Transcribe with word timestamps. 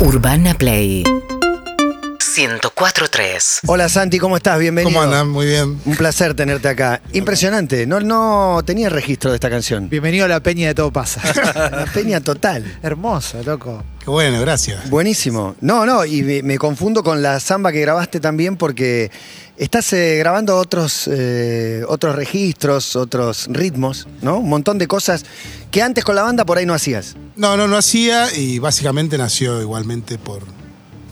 Urbana 0.00 0.54
Play 0.54 1.02
104.3 1.02 3.62
Hola 3.66 3.88
Santi, 3.88 4.20
¿cómo 4.20 4.36
estás? 4.36 4.60
Bienvenido. 4.60 4.92
¿Cómo 4.92 5.02
andan? 5.02 5.28
Muy 5.28 5.46
bien. 5.46 5.80
Un 5.84 5.96
placer 5.96 6.34
tenerte 6.34 6.68
acá. 6.68 7.02
Impresionante, 7.12 7.84
no, 7.84 7.98
no 7.98 8.62
tenía 8.64 8.90
registro 8.90 9.30
de 9.30 9.34
esta 9.34 9.50
canción. 9.50 9.88
Bienvenido 9.88 10.24
a 10.24 10.28
la 10.28 10.38
peña 10.38 10.68
de 10.68 10.76
Todo 10.76 10.92
Pasa. 10.92 11.20
Una 11.72 11.86
peña 11.86 12.20
total. 12.20 12.78
Hermoso, 12.80 13.42
loco. 13.42 13.82
Qué 13.98 14.08
bueno, 14.08 14.40
gracias. 14.40 14.88
Buenísimo. 14.88 15.56
No, 15.60 15.84
no, 15.84 16.04
y 16.04 16.22
me, 16.22 16.44
me 16.44 16.58
confundo 16.58 17.02
con 17.02 17.20
la 17.20 17.40
samba 17.40 17.72
que 17.72 17.80
grabaste 17.80 18.20
también 18.20 18.56
porque 18.56 19.10
estás 19.58 19.92
eh, 19.92 20.16
grabando 20.18 20.56
otros, 20.56 21.08
eh, 21.12 21.82
otros 21.88 22.14
registros, 22.14 22.96
otros 22.96 23.46
ritmos, 23.50 24.06
¿no? 24.22 24.38
Un 24.38 24.48
montón 24.48 24.78
de 24.78 24.86
cosas 24.86 25.24
que 25.70 25.82
antes 25.82 26.04
con 26.04 26.14
la 26.14 26.22
banda 26.22 26.44
por 26.44 26.58
ahí 26.58 26.66
no 26.66 26.74
hacías. 26.74 27.16
No, 27.36 27.56
no, 27.56 27.68
no 27.68 27.76
hacía 27.76 28.34
y 28.34 28.58
básicamente 28.58 29.18
nació 29.18 29.60
igualmente 29.60 30.18
por 30.18 30.42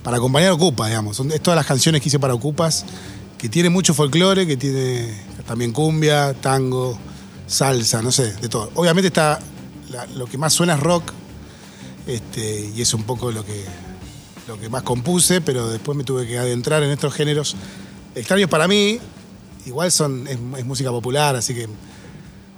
para 0.02 0.18
acompañar 0.18 0.50
a 0.50 0.54
Ocupa, 0.54 0.86
digamos. 0.86 1.16
Son 1.16 1.28
todas 1.42 1.56
las 1.56 1.66
canciones 1.66 2.00
que 2.00 2.08
hice 2.08 2.20
para 2.20 2.32
Ocupas, 2.32 2.84
que 3.36 3.48
tiene 3.48 3.70
mucho 3.70 3.92
folclore, 3.92 4.46
que 4.46 4.56
tiene 4.56 5.12
también 5.48 5.72
cumbia, 5.72 6.32
tango, 6.34 6.96
salsa, 7.48 8.02
no 8.02 8.12
sé, 8.12 8.32
de 8.34 8.48
todo. 8.48 8.70
Obviamente 8.76 9.08
está 9.08 9.40
lo 10.14 10.26
que 10.26 10.38
más 10.38 10.52
suena 10.52 10.74
es 10.74 10.80
rock, 10.80 11.12
este, 12.06 12.70
y 12.72 12.80
es 12.82 12.94
un 12.94 13.02
poco 13.02 13.32
lo 13.32 13.44
que, 13.44 13.64
lo 14.46 14.60
que 14.60 14.68
más 14.68 14.84
compuse, 14.84 15.40
pero 15.40 15.68
después 15.68 15.98
me 15.98 16.04
tuve 16.04 16.24
que 16.24 16.38
adentrar 16.38 16.84
en 16.84 16.90
estos 16.90 17.12
géneros 17.12 17.56
extraños 18.16 18.50
para 18.50 18.66
mí. 18.66 18.98
Igual 19.66 19.92
son, 19.92 20.26
es, 20.26 20.38
es 20.58 20.64
música 20.64 20.90
popular, 20.90 21.36
así 21.36 21.54
que 21.54 21.68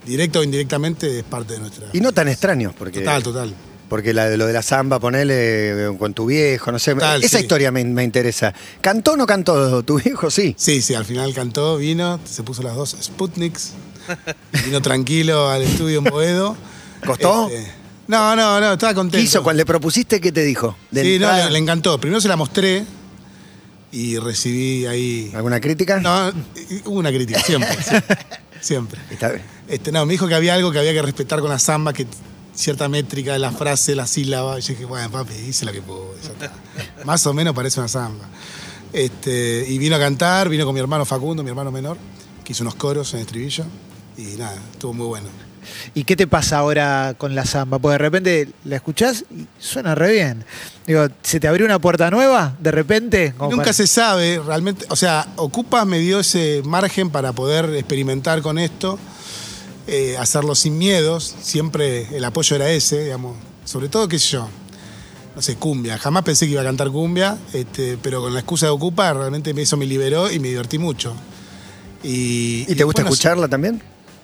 directo 0.06 0.40
o 0.40 0.42
indirectamente 0.42 1.18
es 1.18 1.24
parte 1.24 1.54
de 1.54 1.60
nuestra. 1.60 1.88
Y 1.92 2.00
no 2.00 2.12
tan 2.12 2.28
extraños, 2.28 2.74
porque. 2.76 3.00
Total, 3.00 3.22
total. 3.22 3.54
Porque 3.88 4.12
la, 4.12 4.28
lo 4.36 4.46
de 4.46 4.52
la 4.52 4.60
samba, 4.60 5.00
ponele 5.00 5.94
con 5.98 6.12
tu 6.12 6.26
viejo, 6.26 6.70
no 6.70 6.78
sé. 6.78 6.92
Total, 6.94 7.22
Esa 7.22 7.38
sí. 7.38 7.44
historia 7.44 7.72
me, 7.72 7.82
me 7.84 8.04
interesa. 8.04 8.52
¿Cantó 8.82 9.12
o 9.12 9.16
no 9.16 9.26
cantó 9.26 9.83
tu 9.83 9.98
viejo? 9.98 10.30
Sí. 10.30 10.55
Sí, 10.58 10.83
sí, 10.83 10.94
al 10.94 11.06
final 11.06 11.33
cantó, 11.33 11.78
vino, 11.78 12.20
se 12.24 12.42
puso 12.42 12.62
las 12.62 12.77
dos 12.77 12.96
Sputniks, 13.00 13.72
vino 14.64 14.83
tranquilo 14.83 15.48
al 15.48 15.62
estudio 15.62 15.98
en 15.98 16.05
Boedo. 16.05 16.56
¿Costó? 17.06 17.48
Este, 17.48 17.72
no, 18.08 18.36
no, 18.36 18.61
no, 18.61 18.72
estaba 18.74 18.92
contento. 18.92 19.16
¿Qué 19.18 19.24
hizo? 19.24 19.42
Cuando 19.42 19.58
le 19.58 19.66
propusiste, 19.66 20.20
¿qué 20.20 20.33
te 20.33 20.42
dijo? 20.42 20.77
De 20.90 21.02
Sí, 21.02 21.18
no, 21.18 21.48
le 21.48 21.58
encantó. 21.58 21.98
Primero 21.98 22.20
se 22.20 22.28
la 22.28 22.36
mostré 22.36 22.84
y 23.92 24.19
recibí 24.19 24.86
ahí. 24.86 25.31
¿Alguna 25.34 25.61
crítica? 25.61 26.00
No, 26.00 26.33
hubo 26.84 26.98
una 26.98 27.11
crítica, 27.11 27.41
siempre. 27.41 27.83
siempre, 27.83 28.19
siempre. 28.61 29.00
Está 29.11 29.30
bien. 29.30 29.45
Este, 29.69 29.92
no, 29.92 30.05
me 30.06 30.12
dijo 30.12 30.28
que 30.28 30.34
había 30.34 30.55
algo 30.55 30.72
que 30.72 30.78
había 30.78 30.92
que 30.92 31.03
respetar 31.03 31.41
con 31.41 31.50
la 31.50 31.58
samba, 31.58 31.92
que 31.92 32.06
cierta 32.55 32.89
métrica 32.89 33.33
de 33.33 33.39
la 33.39 33.53
frase, 33.53 33.95
la 33.95 34.06
sílaba. 34.06 34.58
Y 34.58 34.62
yo 34.62 34.69
dije, 34.69 34.84
bueno, 34.84 35.11
papi, 35.11 35.34
hice 35.34 35.64
lo 35.64 35.72
que 35.72 35.78
está. 35.78 36.53
Más 37.05 37.27
o 37.27 37.33
menos 37.33 37.55
parece 37.55 37.80
una 37.80 37.89
samba. 37.89 38.25
Este, 38.92 39.64
y 39.69 39.78
vino 39.78 39.97
a 39.97 39.98
cantar, 39.98 40.48
vino 40.48 40.64
con 40.64 40.75
mi 40.75 40.80
hermano 40.80 41.05
Facundo, 41.05 41.42
mi 41.42 41.50
hermano 41.50 41.70
menor, 41.70 41.98
que 42.45 42.52
hizo 42.52 42.64
unos 42.64 42.75
coros 42.75 43.12
en 43.14 43.20
estribillo. 43.20 43.64
Y 44.17 44.36
nada, 44.36 44.58
estuvo 44.73 44.92
muy 44.92 45.06
bueno. 45.06 45.47
¿Y 45.95 46.05
qué 46.05 46.17
te 46.17 46.27
pasa 46.27 46.59
ahora 46.59 47.14
con 47.19 47.34
la 47.34 47.45
samba? 47.45 47.78
Porque 47.78 47.92
de 47.95 47.98
repente 47.98 48.48
la 48.64 48.77
escuchás 48.77 49.25
y 49.31 49.47
suena 49.59 49.95
re 49.95 50.12
bien. 50.12 50.45
Digo, 50.87 51.06
¿se 51.23 51.39
te 51.41 51.48
abrió 51.48 51.67
una 51.67 51.78
puerta 51.78 52.11
nueva 52.11 52.56
de 52.61 52.70
repente? 52.70 53.34
Como 53.37 53.51
Nunca 53.51 53.64
para- 53.64 53.73
se 53.75 53.86
sabe 53.86 54.41
realmente, 54.45 54.86
o 54.89 54.97
sea, 54.97 55.27
Ocupas 55.36 55.86
me 55.86 55.98
dio 55.98 56.20
ese 56.20 56.62
margen 56.64 57.11
para 57.11 57.33
poder 57.33 57.75
experimentar 57.75 58.41
con 58.42 58.59
esto, 58.59 58.98
eh, 59.86 60.17
hacerlo 60.19 60.55
sin 60.55 60.79
miedos, 60.79 61.34
siempre 61.42 62.09
el 62.17 62.25
apoyo 62.25 62.56
era 62.56 62.70
ese, 62.70 63.05
digamos, 63.05 63.36
sobre 63.64 63.89
todo, 63.89 64.09
qué 64.09 64.19
sé 64.19 64.29
yo, 64.33 64.48
no 65.36 65.42
sé, 65.42 65.56
cumbia, 65.56 65.98
jamás 65.98 66.25
pensé 66.25 66.47
que 66.47 66.53
iba 66.53 66.62
a 66.62 66.64
cantar 66.64 66.91
cumbia, 66.91 67.36
este, 67.53 67.98
pero 68.03 68.20
con 68.23 68.33
la 68.34 68.41
excusa 68.41 68.67
de 68.67 68.70
Ocupa 68.73 69.12
realmente 69.12 69.53
eso 69.56 69.77
me 69.77 69.86
liberó 69.86 70.31
y 70.31 70.39
me 70.41 70.48
divertí 70.48 70.79
mucho. 70.79 71.14
¿Y, 72.03 72.64
¿Y 72.69 72.75
te 72.77 72.84
gusta 72.84 73.03
después, 73.03 73.05
no 73.05 73.11
sé, 73.11 73.14
escucharla 73.14 73.48
también? 73.48 73.83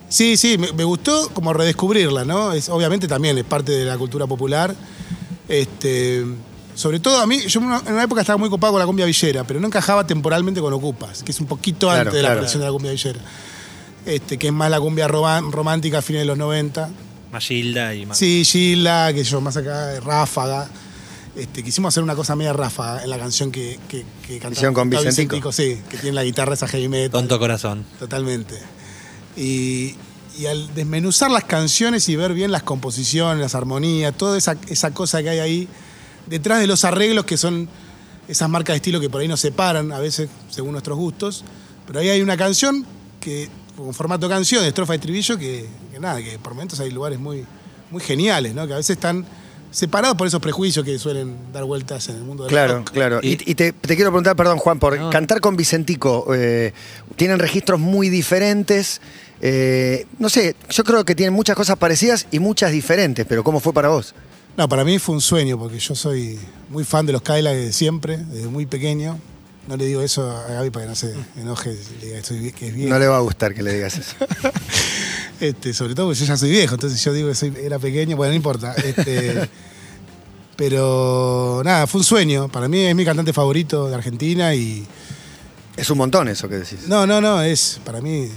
Sí, 0.09 0.37
sí, 0.37 0.59
me, 0.59 0.72
me 0.72 0.84
gustó 0.84 1.31
como 1.31 1.53
redescubrirla, 1.53 2.25
¿no? 2.25 2.53
Es, 2.53 2.69
obviamente 2.69 3.09
también 3.09 3.37
es 3.38 3.44
parte 3.44 3.72
de 3.72 3.84
la 3.84 3.98
cultura 3.98 4.26
popular. 4.26 4.75
Este, 5.48 6.25
sobre 6.75 7.00
todo 7.00 7.20
a 7.20 7.26
mí, 7.26 7.41
yo 7.47 7.60
en 7.60 7.66
una, 7.66 8.03
época 8.03 8.20
estaba 8.20 8.37
muy 8.37 8.50
copado 8.50 8.72
con 8.72 8.81
la 8.81 8.87
cumbia 8.87 9.06
villera, 9.06 9.44
pero 9.44 9.60
no 9.60 9.66
encajaba 9.66 10.06
temporalmente 10.06 10.60
con 10.60 10.72
Ocupas, 10.72 11.22
que 11.22 11.32
es 11.32 11.41
un 11.41 11.47
poquito 11.47 11.87
Claro, 11.87 12.00
antes 12.00 12.14
de 12.14 12.22
la 12.22 12.28
claro. 12.28 12.41
aparición 12.41 12.60
de 12.60 12.66
la 12.66 12.72
cumbia 12.72 12.91
villera. 12.91 13.20
Este, 14.06 14.38
que 14.38 14.48
es 14.48 14.53
más 14.53 14.70
la 14.70 14.81
cumbia 14.81 15.09
romántica 15.09 15.98
a 15.98 16.03
fines 16.03 16.22
de 16.22 16.26
los 16.26 16.37
90. 16.37 16.91
Más 17.32 17.44
Gilda 17.44 17.94
y 17.94 18.06
más. 18.06 18.19
Sí, 18.19 18.44
Gila, 18.44 19.12
que 19.14 19.25
yo 19.25 19.41
más 19.41 19.56
acá, 19.56 19.98
Ráfaga. 20.00 20.69
Este, 21.37 21.64
quisimos 21.64 21.93
hacer 21.93 22.03
una 22.03 22.14
cosa 22.14 22.37
media 22.37 22.53
ráfaga 22.53 23.03
en 23.03 23.10
la 23.10 23.19
canción 23.19 23.50
que, 23.50 23.81
que, 23.88 24.04
que 24.25 24.34
cantaba 24.34 24.53
Hicieron 24.53 24.75
con 24.75 24.91
Vicentico. 24.91 25.50
Sí, 25.50 25.81
que 25.88 25.97
tiene 25.97 26.14
la 26.14 26.22
guitarra 26.22 26.54
esa 26.54 26.69
heavy 26.69 26.88
metal. 26.88 27.10
Tonto 27.10 27.38
corazón. 27.41 27.84
Totalmente. 27.98 28.54
Y, 29.37 29.97
al 30.49 30.75
desmenuzar 30.75 31.31
las 31.31 31.45
canciones 31.45 32.09
y 32.09 32.17
ver 32.17 32.34
bien 32.34 32.50
las 32.50 32.65
composiciones, 32.65 33.41
las 33.41 33.55
armonías, 33.55 34.12
toda 34.17 34.37
esa, 34.37 34.56
esa 34.67 34.93
cosa 34.93 35.22
que 35.22 35.28
hay 35.28 35.39
ahí, 35.39 35.69
detrás 36.27 36.59
de 36.59 36.67
los 36.67 36.84
arreglos 36.84 37.25
que 37.25 37.37
son 37.37 37.69
esas 38.27 38.49
marcas 38.49 38.75
de 38.75 38.78
estilo 38.78 38.99
que 38.99 39.09
por 39.09 39.21
ahí 39.21 39.28
nos 39.28 39.39
separan, 39.39 39.93
a 39.93 40.00
veces 40.00 40.28
según 40.50 40.73
nuestros 40.73 40.99
gustos, 40.99 41.44
pero 41.87 42.00
ahí 42.00 42.09
hay 42.09 42.21
una 42.21 42.37
canción 42.37 42.84
que, 43.21 43.49
con 43.77 43.94
formato 43.94 44.28
canción, 44.28 44.62
de 44.62 44.69
estrofa 44.69 44.94
y 44.94 44.97
estribillo, 44.97 45.39
que, 45.39 45.69
que 45.93 46.00
nada, 46.00 46.21
que 46.21 46.37
por 46.41 46.55
momentos 46.55 46.81
hay 46.81 46.91
lugares 46.91 47.21
muy, 47.21 47.44
muy 47.93 48.03
geniales, 48.03 48.55
¿no? 48.55 48.67
que 48.67 48.73
a 48.73 48.77
veces 48.77 48.97
están 48.97 49.25
separados 49.75 50.17
por 50.17 50.27
esos 50.29 50.41
prejuicios 50.41 50.85
que 50.85 50.97
suelen 51.01 51.35
dar 51.53 51.65
vueltas 51.65 52.09
en 52.09 52.17
el 52.17 52.23
mundo 52.23 52.45
del 52.45 52.51
Claro, 52.53 52.77
rock. 52.79 52.91
claro. 52.93 53.19
Y, 53.23 53.33
Y- 53.51 53.55
te, 53.57 53.73
te 53.73 53.97
quiero 53.97 54.11
preguntar, 54.12 54.37
perdón, 54.37 54.59
Juan, 54.59 54.79
por 54.79 54.97
No. 54.97 55.11
cantar 55.11 55.41
con 55.41 55.57
Vicentico, 55.57 56.33
eh, 56.33 56.73
tienen 57.17 57.39
registros 57.41 57.81
muy 57.81 58.09
diferentes. 58.09 59.01
eh, 59.47 60.07
no 60.21 60.29
sé, 60.31 60.55
yo 60.71 60.85
creo 60.85 61.05
que 61.05 61.15
tienen 61.15 61.35
muchas 61.35 61.55
cosas 61.57 61.77
parecidas 61.77 62.27
y 62.31 62.39
muchas 62.39 62.71
diferentes, 62.73 63.27
pero 63.29 63.43
¿cómo 63.45 63.59
fue 63.61 63.75
para 63.75 63.89
vos? 63.89 64.15
No, 64.57 64.69
para 64.69 64.85
mí 64.85 64.99
fue 65.01 65.17
un 65.17 65.21
sueño, 65.21 65.59
porque 65.59 65.79
yo 65.81 65.95
soy 65.97 66.39
muy 66.71 66.85
fan 66.85 67.05
de 67.05 67.12
los 67.12 67.21
Cadillacs 67.21 67.56
desde 67.56 67.73
siempre, 67.73 68.17
desde 68.17 68.47
muy 68.47 68.65
pequeño. 68.65 69.19
No 69.67 69.77
le 69.77 69.87
digo 69.87 70.01
eso 70.03 70.31
a 70.31 70.45
Gaby 70.53 70.71
para 70.71 70.85
que 70.85 70.89
no 70.91 70.95
se 70.95 71.15
enoje, 71.37 71.77
le 72.01 72.06
diga 72.06 72.23
que, 72.23 72.69
es 72.69 72.75
viejo. 72.75 72.91
No 72.91 72.99
le 72.99 73.06
va 73.09 73.17
a 73.17 73.21
gustar 73.21 73.55
que 73.55 73.62
le 73.62 73.73
digas 73.75 73.99
eso. 73.99 74.15
Este, 75.41 75.75
sobre 75.75 75.95
todo 75.95 76.06
porque 76.06 76.21
yo 76.21 76.27
ya 76.27 76.37
soy 76.37 76.50
viejo, 76.50 76.75
entonces 76.75 77.03
yo 77.03 77.12
digo 77.12 77.28
que 77.28 77.34
soy, 77.34 77.53
era 77.62 77.78
pequeño, 77.78 78.17
bueno, 78.17 78.31
no 78.33 78.37
importa. 78.37 78.72
Este, 78.75 79.49
pero 80.56 81.62
nada, 81.65 81.87
fue 81.87 82.00
un 82.00 82.05
sueño. 82.05 82.49
Para 82.49 82.69
mí 82.69 82.78
es 82.81 82.95
mi 82.95 83.05
cantante 83.05 83.33
favorito 83.33 83.89
de 83.89 83.94
Argentina 83.94 84.55
y. 84.55 84.87
Es 85.77 85.91
un 85.91 85.99
montón 85.99 86.28
eso 86.28 86.49
que 86.49 86.56
decís. 86.56 86.87
No, 86.87 87.06
no, 87.06 87.21
no, 87.21 87.43
es 87.43 87.81
para 87.84 88.00
mí 88.00 88.28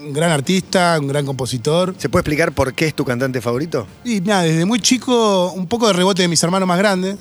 un 0.00 0.12
gran 0.12 0.32
artista, 0.32 0.96
un 1.00 1.06
gran 1.06 1.24
compositor. 1.24 1.94
¿Se 1.96 2.08
puede 2.08 2.22
explicar 2.22 2.52
por 2.52 2.74
qué 2.74 2.86
es 2.88 2.94
tu 2.94 3.04
cantante 3.04 3.40
favorito? 3.40 3.86
Y 4.04 4.20
nada, 4.20 4.42
desde 4.42 4.64
muy 4.64 4.80
chico, 4.80 5.52
un 5.52 5.68
poco 5.68 5.86
de 5.86 5.92
rebote 5.92 6.22
de 6.22 6.28
mis 6.28 6.42
hermanos 6.42 6.66
más 6.66 6.78
grandes. 6.78 7.16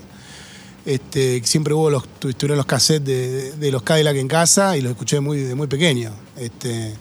Este, 0.86 1.42
siempre 1.46 1.74
hubo 1.76 1.92
los, 1.92 2.08
tu- 2.18 2.30
estuvieron 2.30 2.58
los 2.58 2.66
cassettes 2.66 3.06
de, 3.06 3.28
de- 3.30 3.52
de 3.52 3.72
los 3.72 3.84
Cadillac 3.84 4.16
en 4.16 4.28
casa 4.28 4.76
y 4.76 4.82
los 4.82 4.92
escuché 4.94 5.20
muy, 5.20 5.38
de 5.38 5.54
muy 5.54 5.68
pequeño. 5.68 6.12
Este, 6.36 6.96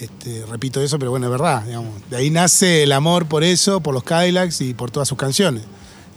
este, 0.00 0.44
repito 0.46 0.80
eso, 0.80 0.98
pero 0.98 1.10
bueno, 1.10 1.26
es 1.26 1.32
verdad. 1.32 1.62
digamos. 1.64 1.92
De 2.10 2.16
ahí 2.16 2.30
nace 2.30 2.82
el 2.82 2.92
amor 2.92 3.26
por 3.26 3.44
eso, 3.44 3.80
por 3.80 3.94
los 3.94 4.02
Cadillacs 4.04 4.60
y 4.60 4.74
por 4.74 4.90
todas 4.90 5.08
sus 5.08 5.18
canciones. 5.18 5.62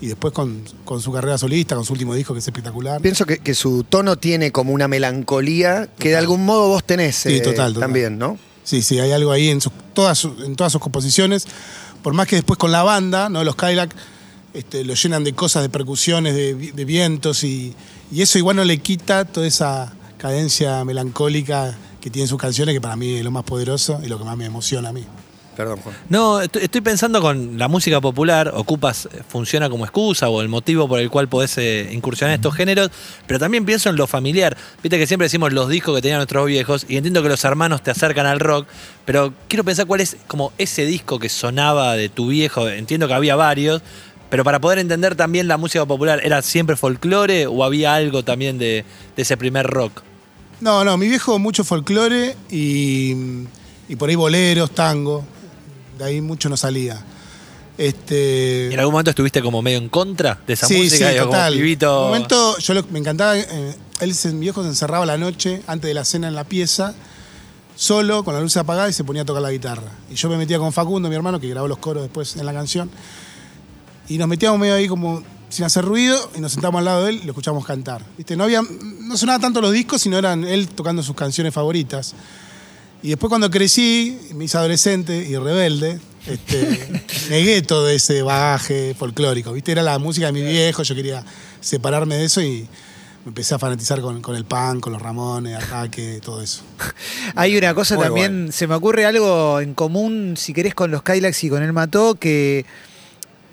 Y 0.01 0.07
después 0.07 0.33
con, 0.33 0.63
con 0.85 1.01
su 1.01 1.11
carrera 1.11 1.37
solista, 1.37 1.75
con 1.75 1.83
su 1.83 1.91
último 1.93 2.13
disco 2.15 2.33
que 2.33 2.39
es 2.39 2.47
espectacular. 2.47 3.01
Pienso 3.01 3.25
que, 3.25 3.39
que 3.39 3.53
su 3.53 3.83
tono 3.83 4.15
tiene 4.17 4.51
como 4.51 4.71
una 4.71 4.87
melancolía 4.87 5.89
que 5.99 6.09
de 6.09 6.17
algún 6.17 6.45
modo 6.45 6.69
vos 6.69 6.83
tenés 6.85 7.17
Sí, 7.17 7.35
eh, 7.35 7.41
total, 7.41 7.73
total. 7.73 7.79
también, 7.89 8.17
¿no? 8.17 8.37
Sí, 8.63 8.81
sí, 8.81 8.99
hay 8.99 9.11
algo 9.11 9.31
ahí 9.31 9.49
en, 9.49 9.59
sus- 9.61 9.73
todas, 9.93 10.17
sus- 10.17 10.41
en 10.43 10.55
todas 10.55 10.71
sus 10.71 10.81
composiciones. 10.81 11.45
Por 12.01 12.13
más 12.13 12.27
que 12.27 12.37
después 12.37 12.57
con 12.57 12.71
la 12.71 12.83
banda, 12.83 13.27
¿no? 13.27 13.43
Los 13.43 13.55
Cadillac 13.57 13.93
este, 14.53 14.85
lo 14.85 14.93
llenan 14.93 15.23
de 15.25 15.33
cosas, 15.33 15.63
de 15.63 15.69
percusiones, 15.69 16.33
de, 16.33 16.53
de 16.55 16.85
vientos, 16.85 17.43
y, 17.43 17.73
y 18.11 18.21
eso 18.21 18.37
igual 18.37 18.55
no 18.55 18.63
le 18.63 18.77
quita 18.77 19.25
toda 19.25 19.45
esa 19.47 19.91
cadencia 20.17 20.83
melancólica 20.85 21.77
que 22.01 22.09
tienen 22.09 22.27
sus 22.27 22.39
canciones, 22.39 22.73
que 22.73 22.81
para 22.81 22.95
mí 22.95 23.15
es 23.15 23.23
lo 23.23 23.31
más 23.31 23.43
poderoso 23.43 23.99
y 24.03 24.07
lo 24.07 24.17
que 24.17 24.23
más 24.23 24.37
me 24.37 24.45
emociona 24.45 24.89
a 24.89 24.93
mí. 24.93 25.05
Perdón, 25.59 25.79
Juan. 25.81 25.93
No, 26.07 26.39
estoy, 26.39 26.79
pensando 26.79 27.19
con 27.19 27.57
la 27.57 27.67
música 27.67 27.99
popular, 27.99 28.49
Ocupas 28.55 29.07
eh, 29.07 29.23
funciona 29.27 29.69
como 29.69 29.83
excusa 29.83 30.29
o 30.29 30.41
el 30.41 30.47
motivo 30.47 30.87
por 30.87 31.01
el 31.01 31.09
cual 31.09 31.27
podés 31.27 31.57
eh, 31.57 31.89
incursionar 31.91 32.33
en 32.33 32.39
estos 32.39 32.55
géneros, 32.55 32.89
pero 33.27 33.41
también 33.41 33.65
pienso 33.65 33.89
en 33.89 33.97
lo 33.97 34.07
familiar. 34.07 34.55
Viste 34.81 34.97
que 34.97 35.05
siempre 35.05 35.25
decimos 35.25 35.51
los 35.51 35.67
discos 35.67 35.93
que 35.95 36.01
tenían 36.01 36.19
nuestros 36.19 36.45
viejos 36.45 36.85
y 36.87 36.95
entiendo 36.95 37.21
que 37.21 37.27
los 37.27 37.43
hermanos 37.43 37.83
te 37.83 37.91
acercan 37.91 38.25
al 38.25 38.39
rock, 38.39 38.67
pero 39.03 39.33
quiero 39.49 39.65
pensar 39.65 39.85
cuál 39.85 39.99
es 39.99 40.15
como 40.27 40.53
ese 40.57 40.85
disco 40.85 41.19
que 41.19 41.27
sonaba 41.27 41.95
de 41.95 42.07
tu 42.07 42.27
viejo, 42.27 42.69
entiendo 42.69 43.09
que 43.09 43.15
había 43.15 43.35
varios, 43.35 43.81
pero 44.29 44.45
para 44.45 44.61
poder 44.61 44.79
entender 44.79 45.15
también 45.15 45.49
la 45.49 45.57
música 45.57 45.85
popular, 45.85 46.21
¿era 46.23 46.41
siempre 46.41 46.77
folclore 46.77 47.47
o 47.47 47.65
había 47.65 47.95
algo 47.95 48.23
también 48.23 48.59
de, 48.59 48.85
de 49.17 49.21
ese 49.21 49.35
primer 49.35 49.67
rock? 49.67 50.03
No, 50.61 50.83
no, 50.83 50.97
mi 50.97 51.07
viejo 51.07 51.39
mucho 51.39 51.63
folclore 51.63 52.35
y, 52.51 53.13
y 53.87 53.95
por 53.97 54.09
ahí 54.09 54.15
boleros, 54.15 54.71
tango. 54.71 55.23
De 55.97 56.05
ahí 56.05 56.21
mucho 56.21 56.49
no 56.49 56.57
salía. 56.57 57.01
Este, 57.77 58.73
¿En 58.73 58.79
algún 58.79 58.91
momento 58.91 59.09
estuviste 59.11 59.41
como 59.41 59.61
medio 59.61 59.77
en 59.77 59.87
contra 59.87 60.39
de 60.45 60.53
esa 60.53 60.67
sí, 60.67 60.75
música? 60.77 61.07
sí, 61.07 61.13
Digo, 61.13 61.25
como 61.25 61.31
total. 61.37 61.53
pibito. 61.53 61.85
En 61.87 61.95
un 62.03 62.07
momento 62.09 62.57
yo 62.57 62.73
lo- 62.73 62.83
me 62.91 62.99
encantaba, 62.99 63.37
eh, 63.37 63.75
él, 64.01 64.13
se- 64.13 64.33
mi 64.33 64.41
viejo 64.41 64.61
se 64.63 64.67
encerraba 64.69 65.05
la 65.05 65.17
noche 65.17 65.61
antes 65.65 65.87
de 65.87 65.93
la 65.93 66.03
cena 66.03 66.27
en 66.27 66.35
la 66.35 66.43
pieza, 66.43 66.93
solo, 67.77 68.25
con 68.25 68.33
la 68.33 68.41
luz 68.41 68.57
apagada 68.57 68.89
y 68.89 68.93
se 68.93 69.05
ponía 69.05 69.21
a 69.21 69.25
tocar 69.25 69.41
la 69.41 69.51
guitarra. 69.51 69.91
Y 70.11 70.15
yo 70.15 70.27
me 70.29 70.35
metía 70.35 70.59
con 70.59 70.73
Facundo, 70.73 71.07
mi 71.07 71.15
hermano, 71.15 71.39
que 71.39 71.47
grabó 71.47 71.69
los 71.69 71.77
coros 71.77 72.03
después 72.03 72.35
en 72.35 72.45
la 72.45 72.51
canción, 72.51 72.89
y 74.09 74.17
nos 74.17 74.27
metíamos 74.27 74.59
medio 74.59 74.73
ahí 74.73 74.89
como 74.89 75.23
sin 75.49 75.65
hacer 75.65 75.83
ruido 75.83 76.31
y 76.35 76.39
nos 76.39 76.53
sentamos 76.53 76.79
al 76.79 76.85
lado 76.85 77.03
de 77.03 77.11
él 77.11 77.19
y 77.23 77.25
lo 77.25 77.31
escuchamos 77.31 77.65
cantar. 77.65 78.03
¿Viste? 78.17 78.35
No, 78.35 78.45
había, 78.45 78.61
no 78.61 79.17
sonaban 79.17 79.41
tanto 79.41 79.61
los 79.61 79.71
discos, 79.71 80.01
sino 80.01 80.17
eran 80.17 80.43
él 80.43 80.69
tocando 80.69 81.03
sus 81.03 81.15
canciones 81.15 81.53
favoritas. 81.53 82.13
Y 83.01 83.09
después 83.09 83.29
cuando 83.29 83.49
crecí, 83.49 84.17
me 84.35 84.45
hice 84.45 84.57
adolescente 84.57 85.17
y 85.17 85.35
rebelde, 85.37 85.99
este, 86.27 87.03
negué 87.29 87.61
todo 87.61 87.89
ese 87.89 88.21
bagaje 88.21 88.93
folclórico. 88.97 89.51
¿Viste? 89.53 89.71
Era 89.71 89.83
la 89.83 89.97
música 89.99 90.27
de 90.27 90.33
mi 90.33 90.43
viejo, 90.43 90.83
yo 90.83 90.95
quería 90.95 91.23
separarme 91.61 92.15
de 92.15 92.25
eso 92.25 92.41
y 92.41 92.67
me 93.25 93.29
empecé 93.29 93.55
a 93.55 93.59
fanatizar 93.59 94.01
con, 94.01 94.21
con 94.21 94.35
el 94.35 94.45
pan, 94.45 94.79
con 94.79 94.93
los 94.93 95.01
Ramones, 95.01 95.55
Ataque, 95.55 96.19
todo 96.23 96.41
eso. 96.41 96.61
Hay 97.35 97.57
una 97.57 97.73
cosa 97.73 97.95
Muy 97.95 98.05
también, 98.05 98.51
se 98.51 98.67
me 98.67 98.75
ocurre 98.75 99.05
algo 99.05 99.59
en 99.59 99.73
común, 99.73 100.35
si 100.37 100.53
querés, 100.53 100.75
con 100.75 100.91
los 100.91 101.01
Kylax 101.01 101.43
y 101.43 101.49
con 101.49 101.63
el 101.63 101.73
Mató, 101.73 102.15
que 102.15 102.65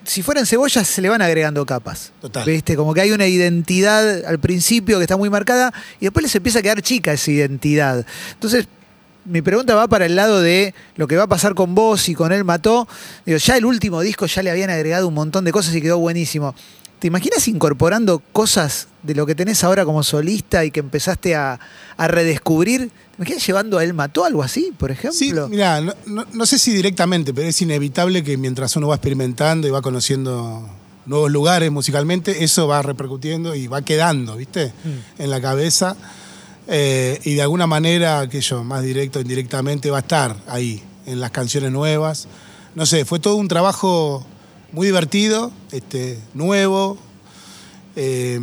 si 0.06 0.22
fueran 0.22 0.46
cebollas 0.46 0.86
se 0.86 1.02
le 1.02 1.08
van 1.08 1.20
agregando 1.20 1.66
capas. 1.66 2.12
Total. 2.20 2.44
¿Viste? 2.46 2.76
Como 2.76 2.94
que 2.94 3.00
hay 3.00 3.12
una 3.12 3.26
identidad 3.26 4.24
al 4.24 4.38
principio 4.38 4.98
que 4.98 5.04
está 5.04 5.16
muy 5.16 5.28
marcada 5.28 5.74
y 6.00 6.06
después 6.06 6.22
les 6.22 6.34
empieza 6.34 6.60
a 6.60 6.62
quedar 6.62 6.80
chica 6.80 7.12
esa 7.12 7.30
identidad. 7.30 8.06
Entonces, 8.32 8.68
mi 9.24 9.42
pregunta 9.42 9.74
va 9.74 9.88
para 9.88 10.06
el 10.06 10.14
lado 10.14 10.40
de 10.40 10.74
lo 10.94 11.08
que 11.08 11.16
va 11.16 11.24
a 11.24 11.26
pasar 11.26 11.54
con 11.54 11.74
vos 11.74 12.08
y 12.08 12.14
con 12.14 12.32
él 12.32 12.44
Mató. 12.44 12.86
Digo, 13.24 13.38
ya 13.38 13.56
el 13.56 13.64
último 13.64 14.00
disco 14.00 14.26
ya 14.26 14.42
le 14.42 14.50
habían 14.50 14.70
agregado 14.70 15.08
un 15.08 15.14
montón 15.14 15.44
de 15.44 15.52
cosas 15.52 15.74
y 15.74 15.82
quedó 15.82 15.98
buenísimo. 15.98 16.54
¿Te 17.06 17.08
imaginas 17.08 17.46
incorporando 17.46 18.18
cosas 18.32 18.88
de 19.04 19.14
lo 19.14 19.26
que 19.26 19.36
tenés 19.36 19.62
ahora 19.62 19.84
como 19.84 20.02
solista 20.02 20.64
y 20.64 20.72
que 20.72 20.80
empezaste 20.80 21.36
a, 21.36 21.60
a 21.96 22.08
redescubrir? 22.08 22.88
¿Te 22.90 23.16
imaginas 23.18 23.46
llevando 23.46 23.78
a 23.78 23.84
él 23.84 23.94
Mató 23.94 24.24
algo 24.24 24.42
así, 24.42 24.72
por 24.76 24.90
Sí, 25.12 25.28
ejemplo? 25.28 25.48
mira, 25.48 25.80
no, 25.80 25.94
no- 26.06 26.26
no 26.32 26.46
sé 26.46 26.58
si 26.58 26.72
directamente, 26.72 27.32
pero 27.32 27.46
es 27.46 27.62
inevitable 27.62 28.24
que 28.24 28.36
mientras 28.36 28.74
uno 28.74 28.88
va 28.88 28.96
experimentando 28.96 29.68
y 29.68 29.70
va 29.70 29.82
conociendo 29.82 30.68
nuevos 31.06 31.30
lugares 31.30 31.70
musicalmente, 31.70 32.42
eso 32.42 32.66
va 32.66 32.82
repercutiendo 32.82 33.54
y 33.54 33.68
va 33.68 33.82
quedando, 33.82 34.34
¿viste? 34.34 34.72
En 35.16 35.30
la 35.30 35.40
cabeza. 35.40 35.96
Eh, 36.66 37.20
y 37.22 37.34
de 37.34 37.42
alguna 37.42 37.68
manera, 37.68 38.28
que 38.28 38.40
yo, 38.40 38.64
más 38.64 38.82
directo 38.82 39.20
o 39.20 39.22
indirectamente, 39.22 39.92
va 39.92 39.98
a 39.98 40.00
estar 40.00 40.36
ahí, 40.48 40.82
en 41.06 41.20
las 41.20 41.30
canciones 41.30 41.70
nuevas. 41.70 42.26
No 42.74 42.84
sé, 42.84 43.04
fue 43.04 43.20
todo 43.20 43.36
un 43.36 43.46
trabajo 43.46 44.26
muy 44.76 44.86
divertido, 44.88 45.50
este, 45.72 46.18
nuevo, 46.34 46.98
eh, 47.96 48.38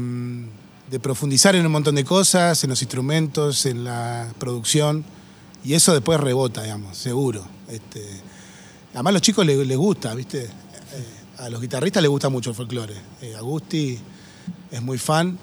de 0.89 0.99
profundizar 0.99 1.55
en 1.55 1.63
un 1.63 1.71
montón 1.71 1.93
de 1.93 2.03
cosas, 2.03 2.63
en 2.63 2.71
los 2.71 2.81
instrumentos, 2.81 3.67
en 3.67 3.83
la 3.83 4.27
producción, 4.39 5.05
y 5.63 5.75
eso 5.75 5.93
después 5.93 6.19
rebota, 6.19 6.63
digamos, 6.63 6.97
seguro. 6.97 7.45
Este, 7.69 8.03
además 8.95 9.11
a 9.11 9.13
los 9.13 9.21
chicos 9.21 9.45
les, 9.45 9.57
les 9.67 9.77
gusta, 9.77 10.15
¿viste? 10.15 10.45
Eh, 10.45 10.49
a 11.37 11.49
los 11.49 11.61
guitarristas 11.61 12.01
les 12.01 12.09
gusta 12.09 12.29
mucho 12.29 12.49
el 12.49 12.55
folclore. 12.55 12.95
Eh, 13.21 13.35
Agusti 13.37 13.99
es 14.71 14.81
muy 14.81 14.97
fan, 14.97 15.37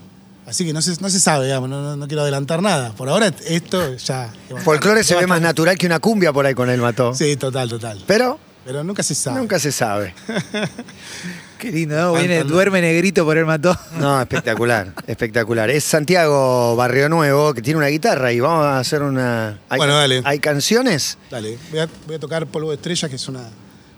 así 0.45 0.65
que 0.67 0.73
no 0.73 0.83
se, 0.83 1.01
no 1.01 1.09
se 1.09 1.21
sabe, 1.21 1.45
digamos, 1.47 1.69
no, 1.71 1.83
no- 1.83 1.97
no 1.97 2.09
quiero 2.09 2.23
adelantar 2.23 2.63
nada. 2.63 2.93
Por 2.97 3.09
ahora 3.09 3.33
esto 3.47 3.95
ya... 3.97 4.33
Folclore 4.65 5.05
se 5.05 5.15
ve 5.15 5.29
más 5.29 5.41
natural 5.41 5.79
que 5.79 5.87
una 5.87 6.01
cumbia 6.01 6.33
por 6.33 6.47
ahí 6.47 6.55
con 6.55 6.69
el 6.69 6.81
mató. 6.81 7.15
Sí, 7.15 7.37
total, 7.37 7.69
total. 7.69 8.03
Pero 8.09 8.41
Pero 8.65 8.85
nunca 8.85 9.03
se 9.03 9.15
sabe. 9.15 9.39
nunca 9.39 9.59
se 9.59 9.73
sabe. 9.73 10.15
Qué 11.59 11.71
lindo, 11.73 11.95
¿no? 11.95 12.15
Viene, 12.15 12.43
duerme 12.45 12.81
negrito 12.81 13.25
por 13.25 13.37
él 13.37 13.45
Mató. 13.45 13.77
No, 13.99 14.21
espectacular, 14.21 14.95
espectacular. 15.07 15.69
Es 15.71 15.85
Santiago 15.85 16.75
Barrio 16.77 17.09
Nuevo 17.09 17.53
que 17.53 17.63
tiene 17.63 17.79
una 17.79 17.89
guitarra 17.89 18.33
y 18.33 18.41
vamos 18.41 18.65
a 18.65 18.79
hacer 18.79 19.03
una. 19.03 19.59
¿Hay, 19.69 19.77
Bueno, 19.79 19.95
dale. 19.97 20.23
¿Hay 20.25 20.39
canciones? 20.39 21.19
Dale, 21.31 21.59
voy 21.71 21.81
a, 21.81 21.89
voy 22.07 22.17
a 22.17 22.19
tocar 22.19 22.47
Polvo 22.47 22.71
de 22.71 22.77
Estrella, 22.77 23.09
que 23.09 23.17
es 23.17 23.29
una, 23.29 23.43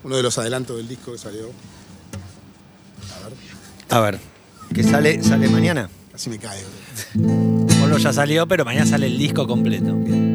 uno 0.02 0.16
de 0.16 0.22
los 0.22 0.36
adelantos 0.38 0.76
del 0.76 0.88
disco 0.88 1.12
que 1.12 1.18
salió. 1.18 1.50
A 3.90 4.00
ver, 4.00 4.18
que 4.74 4.82
sale, 4.82 5.22
sale 5.22 5.48
mañana. 5.48 5.88
Así 6.14 6.30
me 6.30 6.38
cae. 6.38 6.60
bro. 7.14 7.66
Polo 7.80 7.98
ya 7.98 8.12
salió, 8.12 8.46
pero 8.46 8.64
mañana 8.64 8.86
sale 8.86 9.06
el 9.06 9.18
disco 9.18 9.46
completo. 9.46 9.92
Vamos 9.92 10.31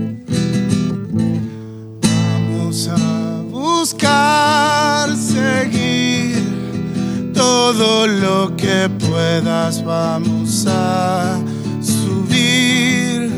buscar 3.87 5.15
seguir 5.15 6.43
todo 7.33 8.05
lo 8.05 8.53
que 8.57 8.89
puedas. 8.89 9.81
Vamos 9.81 10.65
a 10.67 11.39
subir 11.79 13.29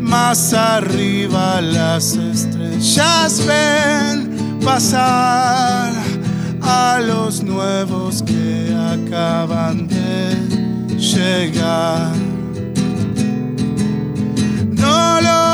más 0.00 0.52
arriba 0.54 1.60
las 1.60 2.14
estrellas. 2.14 3.42
Ven 3.46 4.60
pasar 4.64 5.92
a 6.62 7.00
los 7.04 7.42
nuevos 7.42 8.22
que 8.22 8.72
acaban 8.94 9.88
de 9.88 10.98
llegar. 10.98 12.14
No 14.70 15.20
lo 15.20 15.45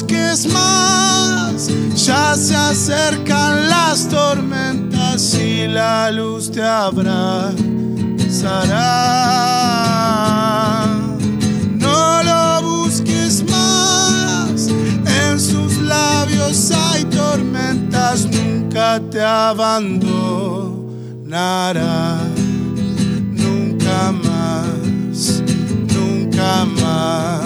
busques 0.00 0.46
más, 0.46 1.68
ya 1.94 2.34
se 2.34 2.56
acercan 2.56 3.68
las 3.68 4.08
tormentas 4.08 5.34
y 5.34 5.68
la 5.68 6.10
luz 6.10 6.50
te 6.50 6.62
abrazará. 6.62 7.56
No 11.76 12.22
lo 12.22 12.62
busques 12.62 13.44
más, 13.50 14.68
en 14.68 15.38
sus 15.38 15.76
labios 15.78 16.70
hay 16.70 17.04
tormentas, 17.04 18.26
nunca 18.26 18.98
te 19.10 19.22
abandonará. 19.22 20.80
Nunca 23.32 24.12
más, 24.12 25.42
nunca 25.94 26.64
más, 26.80 27.39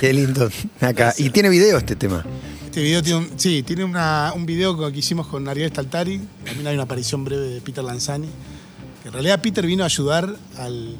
Qué 0.00 0.12
lindo. 0.14 0.48
Acá. 0.80 1.14
Y 1.18 1.28
tiene 1.30 1.48
video 1.50 1.76
este 1.78 1.94
tema. 1.94 2.24
Este 2.64 2.82
video 2.82 3.02
tiene 3.02 3.18
un, 3.18 3.30
sí, 3.38 3.62
tiene 3.62 3.84
una- 3.84 4.32
un 4.34 4.46
video 4.46 4.90
que 4.90 4.98
hicimos 4.98 5.26
con 5.26 5.46
Ariel 5.48 5.70
Staltari. 5.70 6.20
También 6.44 6.66
hay 6.68 6.74
una 6.74 6.84
aparición 6.84 7.24
breve 7.24 7.46
de 7.48 7.60
Peter 7.60 7.84
Lanzani. 7.84 8.28
Que 9.02 9.08
en 9.08 9.12
realidad 9.12 9.40
Peter 9.42 9.66
vino 9.66 9.82
a 9.82 9.86
ayudar 9.86 10.34
al. 10.56 10.96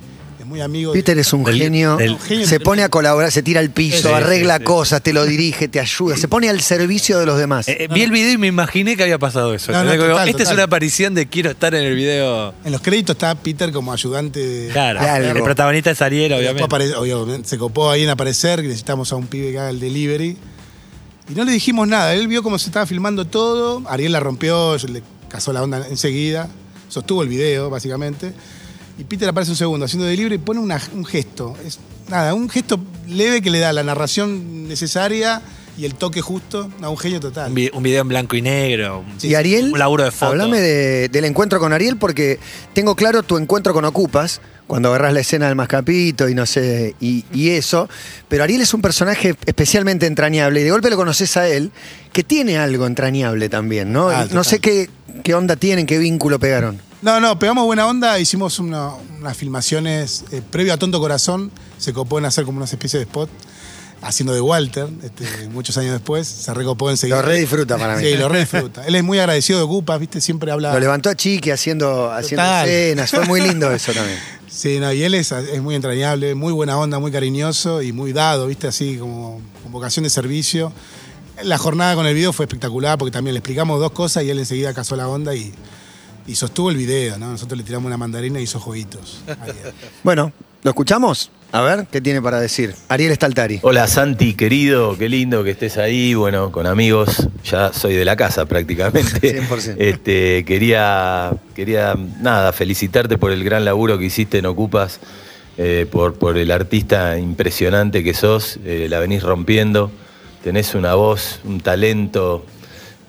Muy 0.51 0.61
amigo. 0.61 0.93
de- 0.93 0.99
Peter 0.99 1.17
es 1.19 1.33
un 1.33 1.45
Del- 1.45 1.57
genio. 1.59 1.97
del- 1.97 2.19
se 2.47 2.59
pone 2.61 2.83
a 2.83 2.89
colaborar, 2.89 3.31
se 3.31 3.43
tira 3.43 3.61
al 3.61 3.71
piso, 3.71 4.09
Sí, 4.09 4.15
arregla 4.15 4.55
sí, 4.57 4.59
sí. 4.61 4.65
cosas, 4.65 5.01
te 5.03 5.13
lo 5.13 5.25
dirige, 5.25 5.69
te 5.69 5.79
ayuda. 5.81 6.17
Se 6.17 6.27
pone 6.29 6.51
al 6.51 6.61
servicio 6.61 7.19
de 7.21 7.27
los 7.27 7.39
demás. 7.39 7.69
Eh, 7.69 7.85
eh, 7.85 7.89
vi 7.93 8.03
el 8.03 8.11
video 8.11 8.33
y 8.33 8.37
me 8.39 8.49
imaginé 8.49 8.97
que 8.97 9.05
había 9.05 9.19
pasado 9.19 9.55
eso. 9.55 9.71
No, 9.73 9.81
Esta 10.25 10.43
es 10.43 10.51
una 10.51 10.65
aparición 10.65 11.15
de 11.15 11.27
quiero 11.29 11.51
estar 11.51 11.75
en 11.75 11.85
el 11.85 11.95
video. 11.95 12.53
En 12.65 12.73
los 12.73 12.81
créditos 12.81 13.15
está 13.15 13.35
Peter 13.37 13.71
como 13.73 13.93
ayudante 13.93 14.41
de. 14.45 14.69
Claro, 14.73 14.99
Claro. 14.99 15.25
el 15.25 15.43
protagonista 15.43 15.91
es 15.93 16.03
Ariel, 16.03 16.31
Después 16.31 16.51
obviamente. 16.51 16.77
apare- 16.77 16.95
obviamente, 16.97 17.49
se 17.49 17.57
copó 17.57 17.89
ahí 17.91 18.03
en 18.03 18.11
aparecer, 18.11 18.63
necesitamos 18.63 19.13
a 19.13 19.17
un 19.17 19.29
pibe 19.29 19.53
que 19.53 19.59
haga 19.61 19.71
el 19.71 19.79
delivery. 19.81 20.37
Y 21.31 21.35
no 21.35 21.45
le 21.45 21.53
dijimos 21.53 21.87
nada. 21.87 22.13
Él 22.15 22.27
vio 22.27 22.43
cómo 22.43 22.59
se 22.59 22.67
estaba 22.67 22.87
filmando 22.87 23.25
todo. 23.25 23.83
Ariel 23.89 24.11
la 24.11 24.19
rompió, 24.19 24.77
le 24.89 25.03
casó 25.29 25.53
la 25.53 25.63
onda 25.63 25.87
enseguida. 25.89 26.49
Sostuvo 26.89 27.23
el 27.23 27.29
video, 27.29 27.71
básicamente. 27.71 28.33
Y 28.99 29.05
Peter 29.05 29.29
aparece 29.29 29.51
un 29.53 29.57
segundo 29.57 29.87
haciendo 29.87 30.07
delivery 30.07 30.35
y 30.35 30.39
pone 30.39 30.61
una- 30.61 30.81
un 30.95 31.05
gesto. 31.05 31.57
Es, 31.67 31.79
nada, 32.09 32.35
un 32.35 32.49
gesto 32.51 32.79
leve 33.09 33.41
que 33.43 33.51
le 33.51 33.59
da 33.59 33.73
la 33.73 33.83
narración 33.83 34.69
necesaria 34.69 35.41
y 35.79 35.85
el 35.87 35.95
toque 35.95 36.21
justo. 36.21 36.69
No, 36.81 36.91
un 36.91 36.99
genio 36.99 37.19
total. 37.21 37.49
Un, 37.49 37.55
vi- 37.55 37.71
un 37.73 37.83
video 37.83 38.03
en 38.03 38.09
blanco 38.09 38.37
y 38.37 38.43
negro. 38.43 39.01
un- 39.01 39.07
y 39.23 39.35
Ariel, 39.35 39.73
Un 39.73 39.79
laburo 39.79 40.05
de 40.05 40.11
foto. 40.11 40.33
hablame 40.33 40.61
de- 40.61 41.09
del 41.09 41.25
encuentro 41.25 41.59
con 41.61 41.73
Ariel 41.73 41.97
porque 41.97 42.39
tengo 42.75 42.95
claro 42.95 43.23
tu 43.23 43.39
encuentro 43.39 43.73
con 43.73 43.85
Ocupas, 43.87 44.41
cuando 44.67 44.91
agarras 44.91 45.15
la 45.15 45.21
escena 45.21 45.47
del 45.47 45.57
mascapito 45.57 46.29
y 46.29 46.35
no 46.35 46.47
sé, 46.47 46.95
y, 47.01 47.25
y 47.33 47.51
eso. 47.51 47.89
Pero 48.29 48.45
Ariel 48.45 48.61
es 48.61 48.73
un 48.75 48.83
personaje 48.83 49.35
especialmente 49.47 50.07
entrañable 50.07 50.61
y 50.61 50.65
de 50.65 50.71
golpe 50.71 50.91
lo 50.91 50.97
conoces 50.97 51.37
a 51.37 51.49
él, 51.49 51.73
que 52.13 52.23
tiene 52.23 52.59
algo 52.59 52.87
entrañable 52.87 53.49
también, 53.49 53.93
¿no? 53.93 54.11
Ah, 54.11 54.27
no 54.31 54.45
sé 54.45 54.61
qué, 54.61 54.89
qué 55.25 55.35
onda 55.35 55.57
tienen, 55.57 55.87
qué 55.87 55.99
vínculo 55.99 56.39
pegaron. 56.39 56.79
No, 57.03 57.19
no, 57.19 57.39
pegamos 57.39 57.65
buena 57.65 57.87
onda, 57.87 58.19
hicimos 58.19 58.59
una- 58.59 58.93
unas 59.19 59.37
filmaciones 59.37 60.25
eh, 60.33 60.43
previo 60.51 60.75
a 60.75 60.77
Tonto 60.77 61.01
Corazón, 61.01 61.51
se 61.79 61.93
copó 61.95 62.19
en 62.19 62.27
hacer 62.27 62.45
como 62.45 62.59
una 62.59 62.67
especie 62.67 62.99
de 62.99 63.05
spot, 63.07 63.31
haciendo 64.03 64.35
de 64.35 64.41
Walter, 64.43 64.87
este, 65.03 65.49
muchos 65.49 65.79
años 65.79 65.93
después, 65.93 66.27
se 66.27 66.53
recopó 66.53 66.91
enseguida. 66.91 67.17
Lo 67.17 67.23
re 67.23 67.39
disfruta 67.39 67.79
para 67.79 67.97
mí. 67.97 68.05
Sí, 68.05 68.17
lo 68.19 68.29
re 68.29 68.41
disfruta. 68.41 68.87
Él 68.87 68.95
es 68.97 69.03
muy 69.05 69.19
agradecido 69.19 69.59
de 69.59 69.65
Ocupas, 69.65 69.99
¿viste? 69.99 70.21
Siempre 70.21 70.51
habla... 70.53 70.75
Lo 70.75 70.81
levantó 70.81 71.09
a 71.09 71.15
Chiqui 71.17 71.51
haciendo, 71.51 72.11
haciendo 72.13 72.43
Total. 72.43 72.69
escenas, 72.69 73.11
fue 73.11 73.25
muy 73.27 73.41
lindo 73.41 73.71
eso 73.73 73.93
también. 73.93 74.19
Sí, 74.51 74.81
no, 74.81 74.93
y 74.93 75.05
él 75.05 75.15
es, 75.15 75.31
es 75.31 75.63
muy 75.63 75.77
entrañable, 75.77 76.35
muy 76.35 76.53
buena 76.53 76.77
onda, 76.77 76.99
muy 76.99 77.13
cariñoso 77.13 77.83
y 77.83 77.93
muy 77.93 78.13
dado, 78.13 78.49
¿viste? 78.49 78.67
Así 78.67 78.97
como 78.99 79.41
con 79.63 79.71
vocación 79.71 80.03
de 80.03 80.11
servicio. 80.11 80.73
La 81.45 81.57
jornada 81.57 81.95
con 81.95 82.05
el 82.05 82.15
video 82.17 82.33
fue 82.33 82.47
espectacular 82.47 82.99
porque 82.99 83.13
también 83.13 83.35
le 83.35 83.39
explicamos 83.39 83.79
dos 83.79 83.93
cosas 83.93 84.25
y 84.25 84.31
él 84.31 84.41
enseguida 84.41 84.75
casó 84.75 84.97
la 84.97 85.07
onda 85.07 85.37
y, 85.37 85.53
y 86.31 86.37
sostuvo 86.37 86.71
el 86.71 86.77
video, 86.77 87.19
¿no? 87.19 87.33
Nosotros 87.33 87.59
le 87.59 87.65
tiramos 87.65 87.89
una 87.89 87.97
mandarina 87.97 88.39
y 88.39 88.45
hizo 88.45 88.61
jueguitos. 88.61 89.23
Ariel. 89.41 89.75
Bueno, 90.05 90.33
¿lo 90.63 90.71
escuchamos? 90.71 91.31
A 91.51 91.61
ver, 91.63 91.89
¿qué 91.91 92.01
tiene 92.01 92.23
para 92.23 92.39
decir? 92.39 92.73
Ariel 92.89 93.13
Staltari. 93.13 93.59
Hola 93.63 93.89
Santi, 93.89 94.35
querido, 94.35 94.97
qué 94.97 95.09
lindo 95.09 95.43
que 95.43 95.51
estés 95.51 95.77
ahí, 95.77 96.15
bueno, 96.15 96.53
con 96.53 96.69
amigos, 96.69 97.27
ya 97.45 97.73
soy 97.73 97.95
de 97.95 98.05
la 98.05 98.15
casa 98.15 98.47
prácticamente. 98.47 99.43
100%. 99.49 99.75
Este, 99.79 100.45
quería, 100.45 101.33
quería, 101.57 101.97
nada, 102.21 102.53
felicitarte 102.53 103.19
por 103.19 103.33
el 103.33 103.43
gran 103.43 103.65
laburo 103.65 103.99
que 103.99 104.05
hiciste 104.05 104.39
en 104.39 104.47
Ocupas, 104.47 105.01
eh, 105.59 105.89
por, 105.91 106.15
por 106.15 106.39
el 106.39 106.53
artista 106.53 107.19
impresionante 107.19 108.05
que 108.05 108.15
sos, 108.15 108.61
eh, 108.65 108.87
la 108.89 109.01
venís 109.01 109.25
rompiendo, 109.25 109.91
tenés 110.45 110.77
una 110.77 110.95
voz, 110.95 111.41
un 111.43 111.61
talento, 111.61 112.47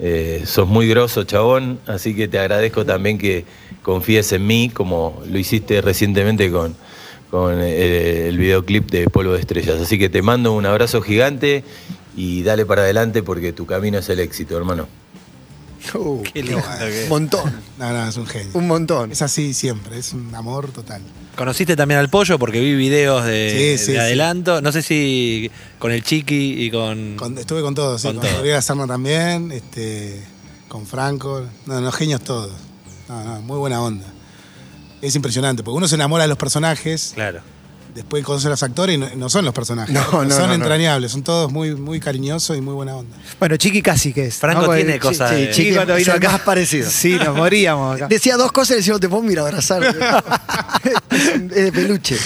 eh, 0.02 0.44
sos 0.46 0.68
muy 0.68 0.88
grosso, 0.88 1.24
chabón, 1.24 1.80
así 1.86 2.16
que 2.16 2.28
te 2.28 2.40
agradezco 2.40 2.86
también 2.86 3.18
que 3.20 3.46
confíes 3.84 4.32
en 4.32 4.48
mí, 4.48 4.70
como 4.74 5.22
lo 5.30 5.38
hiciste 5.38 5.80
recientemente 5.82 6.52
con, 6.52 6.76
con 7.30 7.62
eh, 7.62 8.28
el 8.28 8.38
videoclip 8.38 8.90
de 8.90 9.08
Polvo 9.10 9.34
de 9.34 9.40
Estrellas. 9.40 9.80
Así 9.80 10.00
que 10.00 10.10
te 10.10 10.22
mando 10.22 10.54
un 10.54 10.66
abrazo 10.66 11.02
gigante 11.02 11.64
y 12.18 12.42
dale 12.44 12.66
para 12.66 12.82
adelante 12.82 13.22
porque 13.24 13.54
tu 13.54 13.66
camino 13.66 14.00
es 14.00 14.10
el 14.10 14.20
éxito, 14.20 14.58
hermano. 14.58 14.88
Uh, 15.96 16.22
Qué 16.24 16.44
lindo 16.44 16.62
un 17.04 17.10
montón, 17.10 17.52
No, 17.80 17.92
no, 17.92 18.08
es 18.08 18.16
un 18.18 18.28
genio. 18.28 18.50
un 18.54 18.68
montón. 18.68 19.12
Es 19.12 19.22
así 19.22 19.54
siempre, 19.54 19.98
es 19.98 20.14
un 20.14 20.34
amor 20.36 20.72
total. 20.72 21.02
Conociste 21.36 21.76
también 21.76 22.00
al 22.00 22.10
pollo 22.10 22.38
porque 22.38 22.60
vi 22.60 22.76
videos 22.76 23.26
de, 23.26 23.78
Sí, 23.78 23.86
sí, 23.86 23.92
de 23.94 23.98
sí. 23.98 24.04
adelanto. 24.04 24.62
No 24.62 24.72
sé 24.72 24.82
si 24.82 25.50
con 25.80 25.92
el 25.92 26.04
Chiqui 26.04 26.66
y 26.66 26.70
con. 26.72 27.16
Con- 27.16 27.38
estuve 27.38 27.62
con 27.62 27.74
todos, 27.74 28.02
sí, 28.02 28.08
Con 28.10 28.18
con. 28.18 28.30
Gabriela 28.30 28.62
Serna 28.62 28.86
también, 28.86 29.52
este, 29.52 30.22
con 30.68 30.86
Franco, 30.86 31.46
no, 31.66 31.80
los 31.82 31.96
genios 31.96 32.22
todos. 32.22 32.52
No, 33.08 33.24
no, 33.24 33.42
muy 33.42 33.58
buena 33.58 33.82
onda. 33.82 34.06
Es 35.02 35.16
impresionante, 35.16 35.64
porque 35.64 35.78
uno 35.78 35.88
se 35.88 35.96
enamora 35.96 36.24
de 36.26 36.28
los 36.28 36.38
personajes, 36.38 37.12
Claro. 37.16 37.42
Después 37.94 38.24
conoce 38.24 38.48
a 38.48 38.50
los 38.52 38.64
actores 38.64 38.96
y 38.96 38.98
no, 38.98 39.08
no 39.16 39.30
son 39.30 39.46
los 39.46 39.54
personajes. 39.54 39.94
No, 40.12 40.24
no, 40.24 40.30
son 40.30 40.42
no, 40.44 40.48
no. 40.48 40.54
entrañables, 40.56 41.12
son 41.12 41.24
todos 41.24 41.52
muy, 41.52 41.76
muy 41.76 42.00
cariñosos 42.00 42.58
y 42.58 42.62
muy 42.62 42.74
buena 42.74 42.96
onda. 42.96 43.16
Bueno, 43.40 43.58
Chiqui 43.58 43.82
casi 43.82 44.14
que 44.14 44.26
es. 44.26 44.36
Franco 44.36 44.74
tiene 44.76 45.00
cosas 45.00 45.30
Sí, 45.32 45.36
de- 45.36 45.52
Chiqui 45.52 45.74
cuando 45.76 45.96
es 45.96 46.06
vino 46.06 46.14
acá- 46.18 46.32
más 46.32 46.42
parecido. 46.42 46.90
Sí, 46.92 47.14
nos 47.24 47.36
moríamos 47.36 47.96
acá. 47.96 48.08
Decía 48.08 48.38
dos 48.38 48.52
cosas 48.52 48.72
y 48.72 48.76
decimos, 48.80 49.00
te 49.00 49.10
puedo 49.10 49.30
ir 49.32 49.40
a 49.40 49.44
abrazar. 49.44 49.84
es 51.12 51.50
de 51.66 51.72
peluche. 51.72 52.18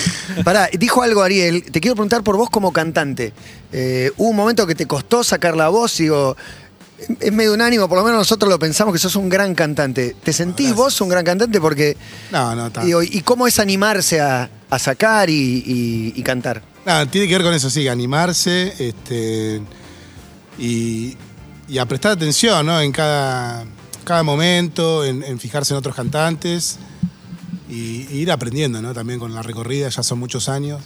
Pará, 0.44 0.70
dijo 0.72 1.02
algo 1.02 1.22
Ariel, 1.24 1.64
te 1.72 1.82
quiero 1.82 1.96
preguntar 1.96 2.24
por 2.24 2.38
vos 2.38 2.50
como 2.50 2.72
cantante. 2.72 3.34
Eh, 3.72 4.12
hubo 4.18 4.30
un 4.30 4.36
momento 4.36 4.66
que 4.68 4.76
te 4.76 4.86
costó 4.86 5.24
sacar 5.24 5.56
la 5.58 5.70
voz, 5.70 5.98
digo, 5.98 6.38
es 7.20 7.32
medio 7.34 7.54
unánimo, 7.54 7.88
por 7.90 7.98
lo 7.98 8.04
menos 8.06 8.20
nosotros 8.20 8.50
lo 8.50 8.58
pensamos 8.58 8.94
que 8.94 9.00
sos 9.00 9.16
un 9.16 9.28
gran 9.30 9.54
cantante. 9.56 10.16
¿Te 10.24 10.32
sentís 10.34 10.74
vos 10.74 11.00
un 11.02 11.10
gran 11.10 11.26
cantante? 11.26 11.60
Porque, 11.60 11.98
No, 12.32 12.56
no, 12.56 12.70
digo, 12.84 13.04
¿y 13.04 13.22
cómo 13.22 13.48
es 13.48 13.60
animarse 13.60 14.22
a, 14.22 14.50
a 14.70 14.80
sacar 14.80 15.30
y, 15.30 15.34
y- 15.66 16.14
y 16.16 16.24
cantar? 16.24 16.62
Tiene 17.12 17.28
que 17.28 17.34
ver 17.34 17.44
con 17.44 17.54
eso, 17.54 17.70
sí, 17.70 17.88
animarse 17.88 18.74
este, 18.80 19.62
y, 20.58 21.18
y 21.68 21.78
a 21.80 21.86
prestar 21.86 22.12
atención 22.14 22.66
¿no? 22.66 22.80
en 22.80 22.92
cada, 22.92 23.66
cada 24.04 24.24
momento, 24.24 25.04
en, 25.04 25.24
en 25.24 25.40
fijarse 25.40 25.74
en 25.74 25.78
otros 25.80 25.96
cantantes 25.96 26.78
y, 27.70 28.08
y 28.12 28.20
ir 28.20 28.32
aprendiendo 28.32 28.82
¿no? 28.82 28.94
también 28.94 29.20
con 29.20 29.34
la 29.34 29.42
recorrida, 29.42 29.90
ya 29.90 30.04
son 30.04 30.20
muchos 30.20 30.48
años 30.48 30.82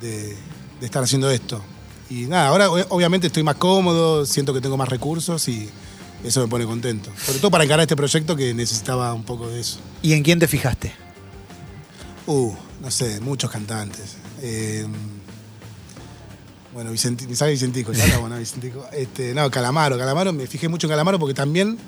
de, 0.00 0.36
de 0.80 0.86
estar 0.86 1.02
haciendo 1.04 1.30
esto. 1.30 1.62
Y 2.10 2.26
nada, 2.26 2.48
ahora 2.48 2.68
obviamente 2.70 3.28
estoy 3.28 3.44
más 3.44 3.54
cómodo, 3.54 4.26
siento 4.26 4.52
que 4.52 4.60
tengo 4.60 4.76
más 4.76 4.88
recursos 4.88 5.46
y 5.48 5.70
eso 6.24 6.40
me 6.40 6.48
pone 6.48 6.66
contento. 6.66 7.10
Sobre 7.24 7.38
todo 7.38 7.52
para 7.52 7.62
encarar 7.62 7.82
este 7.82 7.94
proyecto 7.94 8.34
que 8.34 8.52
necesitaba 8.52 9.14
un 9.14 9.22
poco 9.22 9.48
de 9.48 9.60
eso. 9.60 9.78
¿Y 10.02 10.12
en 10.12 10.24
quién 10.24 10.40
te 10.40 10.48
fijaste? 10.48 10.92
Uh, 12.26 12.52
no 12.80 12.90
sé, 12.90 13.20
muchos 13.20 13.48
cantantes. 13.48 14.16
Eh, 14.42 14.86
bueno, 16.74 16.90
Vicenti, 16.90 17.28
me 17.28 17.36
sale 17.36 17.52
Vicentico, 17.52 17.92
ya 17.92 18.06
no, 18.08 18.20
bueno, 18.22 18.38
Vicentico. 18.38 18.86
Este, 18.92 19.32
no, 19.32 19.48
Calamaro, 19.50 19.96
Calamaro, 19.96 20.32
me 20.32 20.48
fijé 20.48 20.68
mucho 20.68 20.88
en 20.88 20.90
Calamaro 20.90 21.18
porque 21.18 21.34
también 21.34 21.78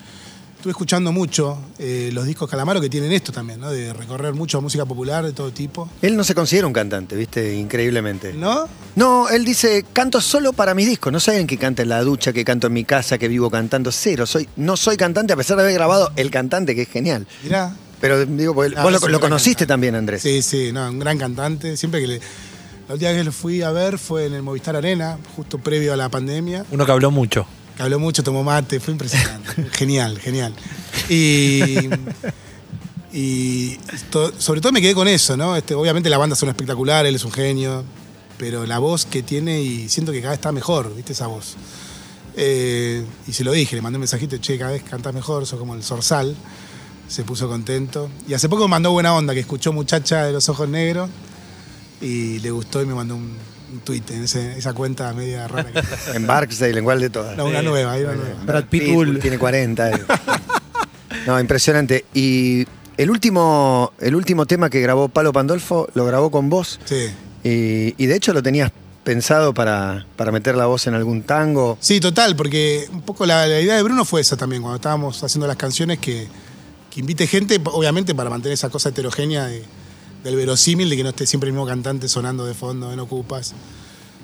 estuve 0.62 0.71
escuchando 0.71 1.11
mucho 1.11 1.59
eh, 1.81 2.11
los 2.12 2.25
discos 2.25 2.49
Calamaro 2.49 2.81
que 2.81 2.88
tienen 2.88 3.11
esto 3.11 3.33
también, 3.33 3.59
¿no? 3.59 3.69
De 3.69 3.92
recorrer 3.92 4.33
mucho 4.33 4.62
música 4.62 4.85
popular 4.87 5.25
de 5.25 5.33
todo 5.33 5.50
tipo. 5.50 5.88
Él 6.00 6.16
no 6.16 6.23
se 6.23 6.37
considera 6.37 6.69
un 6.69 6.73
cantante, 6.73 7.16
¿viste? 7.16 7.57
Increíblemente. 7.57 8.33
¿No? 8.33 8.69
No, 8.95 9.28
él 9.28 9.45
dice, 9.45 9.85
canto 9.92 10.21
solo 10.21 10.52
para 10.52 10.73
mis 10.75 10.87
discos. 10.87 11.12
No 11.12 11.19
saben 11.19 11.49
que 11.49 11.59
canta 11.59 11.83
en 11.83 11.88
la 11.88 12.00
ducha, 12.04 12.33
que 12.33 12.45
canto 12.45 12.69
en 12.69 12.75
mi 12.75 12.85
casa, 12.85 13.19
que 13.19 13.26
vivo 13.26 13.50
cantando. 13.50 13.90
Cero, 13.90 14.25
soy, 14.25 14.49
no 14.54 14.76
soy 14.76 14.97
cantante 14.97 15.33
a 15.33 15.37
pesar 15.37 15.57
de 15.57 15.64
haber 15.64 15.75
grabado 15.75 16.12
El 16.14 16.31
Cantante, 16.31 16.76
que 16.76 16.83
es 16.83 16.88
genial. 16.88 17.26
Mirá. 17.42 17.75
Pero 18.00 18.25
digo, 18.25 18.54
porque 18.54 18.73
Ah, 18.76 18.85
vos 18.85 18.92
lo, 18.92 19.00
conociste 19.19 19.64
cantante. 19.64 19.66
también, 19.66 19.95
Andrés. 19.97 20.23
Sí, 20.23 20.42
sí, 20.42 20.71
no, 20.73 20.88
un 20.88 21.00
gran 21.00 21.19
cantante. 21.19 21.76
Siempre 21.76 22.00
que 22.00 22.07
le. 22.07 22.21
La 22.87 22.95
última 22.95 23.11
vez 23.11 23.19
que 23.19 23.25
lo 23.25 23.33
fui 23.33 23.62
a 23.62 23.73
ver 23.73 23.99
fue 23.99 24.26
en 24.26 24.35
el 24.35 24.42
Movistar 24.42 24.76
Arena, 24.76 25.19
justo 25.35 25.59
previo 25.59 25.92
a 25.92 25.97
la 25.97 26.09
pandemia. 26.09 26.64
Uno 26.71 26.87
que 26.87 26.92
habló 26.92 27.11
mucho. 27.11 27.47
Que 27.76 27.83
habló 27.83 27.99
mucho, 27.99 28.23
tomó 28.23 28.43
mate, 28.45 28.81
fue 28.81 28.93
impresionante. 28.93 29.64
genial, 29.73 30.19
genial. 30.19 30.55
Y, 31.09 31.88
y 33.12 33.76
to- 34.11 34.33
sobre 34.41 34.61
todo 34.61 34.73
me 34.73 34.81
quedé 34.81 34.95
con 34.95 35.09
eso, 35.09 35.37
¿no? 35.37 35.57
Este, 35.57 35.75
obviamente 35.75 36.09
la 36.11 36.19
banda 36.19 36.37
son 36.37 36.49
espectacular, 36.49 37.07
él 37.07 37.14
es 37.14 37.25
un 37.25 37.33
genio, 37.33 37.85
pero 38.38 38.67
la 38.67 38.79
voz 38.79 39.05
que 39.05 39.23
tiene 39.23 39.61
y 39.62 39.88
siento 39.88 40.12
que 40.12 40.21
cada 40.21 40.31
vez 40.31 40.38
está 40.38 40.52
mejor, 40.52 40.95
¿viste? 40.95 41.12
Esa 41.12 41.26
voz. 41.26 41.57
Eh, 42.37 43.05
y 43.26 43.33
se 43.33 43.45
lo 43.45 43.52
dije, 43.52 43.76
le 43.76 43.83
mandé 43.83 43.99
un 43.99 44.00
mensajito, 44.00 44.37
che, 44.38 44.59
cada 44.59 44.73
vez 44.73 44.83
cantás 44.83 45.12
mejor, 45.12 45.47
sos 45.47 45.59
como 45.59 45.75
el 45.75 45.83
zorzal. 45.83 46.35
Se 47.09 47.25
puso 47.25 47.47
contento. 47.47 48.09
Y 48.26 48.33
hace 48.33 48.49
poco 48.49 48.62
me 48.62 48.71
mandó 48.71 48.91
buena 48.93 49.12
onda, 49.14 49.35
que 49.35 49.41
escuchó 49.41 49.71
Muchacha 49.73 50.25
de 50.25 50.33
los 50.33 50.49
Ojos 50.49 50.67
Negros 50.69 51.11
y 52.00 52.38
le 52.38 52.50
gustó 52.50 52.81
y 52.81 52.87
me 52.87 52.95
mandó 52.95 53.17
un, 53.17 53.37
un 53.73 53.81
tweet 53.81 54.02
en 54.11 54.25
ese- 54.25 54.59
esa 54.59 54.73
cuenta 54.75 55.12
media 55.12 55.49
rara. 55.49 55.71
que- 55.73 55.81
En 56.17 56.26
Barksdale, 56.26 56.79
en 56.79 56.85
cual 56.85 57.00
de 57.00 57.11
todas. 57.11 57.37
no, 57.37 57.47
una 57.47 57.62
nueva, 57.62 57.93
hay 57.93 58.02
una 58.05 58.14
nueva. 58.14 58.35
Brad 58.45 58.64
Pitbull. 58.67 59.19
Tiene 59.21 59.38
40. 59.38 59.91
él. 59.91 60.02
No, 61.26 61.38
impresionante. 61.38 62.05
Y 62.14 62.67
el 62.97 63.11
último, 63.11 63.93
el 64.00 64.14
último 64.17 64.47
tema 64.47 64.71
que 64.71 64.81
grabó 64.81 65.09
Palo 65.09 65.33
Pandolfo 65.33 65.88
lo 65.95 66.05
grabó 66.05 66.31
con 66.31 66.49
vos. 66.50 66.81
Sí. 66.85 67.11
Y, 67.45 67.95
y 68.02 68.07
de 68.07 68.17
hecho 68.17 68.33
lo 68.33 68.43
tenías 68.43 68.73
pensado 69.05 69.52
para, 69.55 70.07
para 70.17 70.33
meter 70.33 70.57
la 70.57 70.67
voz 70.67 70.87
en 70.88 70.95
algún 70.95 71.23
tango. 71.23 71.76
Sí, 71.81 72.00
total, 72.00 72.35
porque 72.35 72.87
un 72.93 73.02
poco 73.02 73.25
la, 73.26 73.47
la 73.47 73.61
idea 73.61 73.76
de 73.76 73.83
Bruno 73.83 74.05
fue 74.05 74.21
esa 74.21 74.37
también, 74.37 74.62
cuando 74.62 74.76
estábamos 74.76 75.23
haciendo 75.23 75.47
las 75.47 75.57
canciones, 75.57 75.99
que, 75.99 76.26
que 76.91 77.00
invite 77.00 77.26
gente, 77.26 77.61
obviamente 77.64 78.14
para 78.14 78.31
mantener 78.31 78.55
esa 78.55 78.69
cosa 78.71 78.88
heterogénea 78.88 79.47
de- 79.47 79.64
del 80.25 80.37
verosímil, 80.37 80.88
de 80.88 80.97
que 80.97 81.02
no 81.02 81.11
esté 81.11 81.26
siempre 81.26 81.49
el 81.49 81.55
mismo 81.55 81.67
cantante 81.67 82.09
sonando 82.09 82.47
de 82.47 82.55
fondo 82.55 82.93
en 82.93 83.00
Ocupas. 83.00 83.55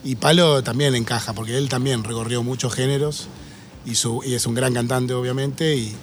Y 0.05 0.17
Palo 0.17 0.63
también 0.63 0.95
encaja, 0.95 1.33
porque 1.33 1.57
él 1.57 1.69
también 1.69 2.05
recorrió 2.05 2.43
muchos 2.43 2.73
géneros 2.75 3.29
y, 3.85 3.93
es 3.93 4.47
un 4.47 4.55
gran 4.55 4.75
cantante, 4.75 5.15
obviamente, 5.15 5.75
y, 5.77 5.97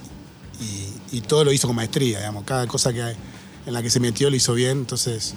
todo 1.26 1.44
lo 1.44 1.52
hizo 1.52 1.66
con 1.66 1.76
maestría, 1.76 2.18
digamos. 2.18 2.44
Cada 2.44 2.66
cosa 2.66 2.92
que 2.92 3.00
en 3.00 3.72
la 3.72 3.82
que 3.82 3.88
se 3.90 4.00
metió 4.00 4.28
lo 4.28 4.36
hizo 4.36 4.52
bien, 4.54 4.78
entonces 4.78 5.34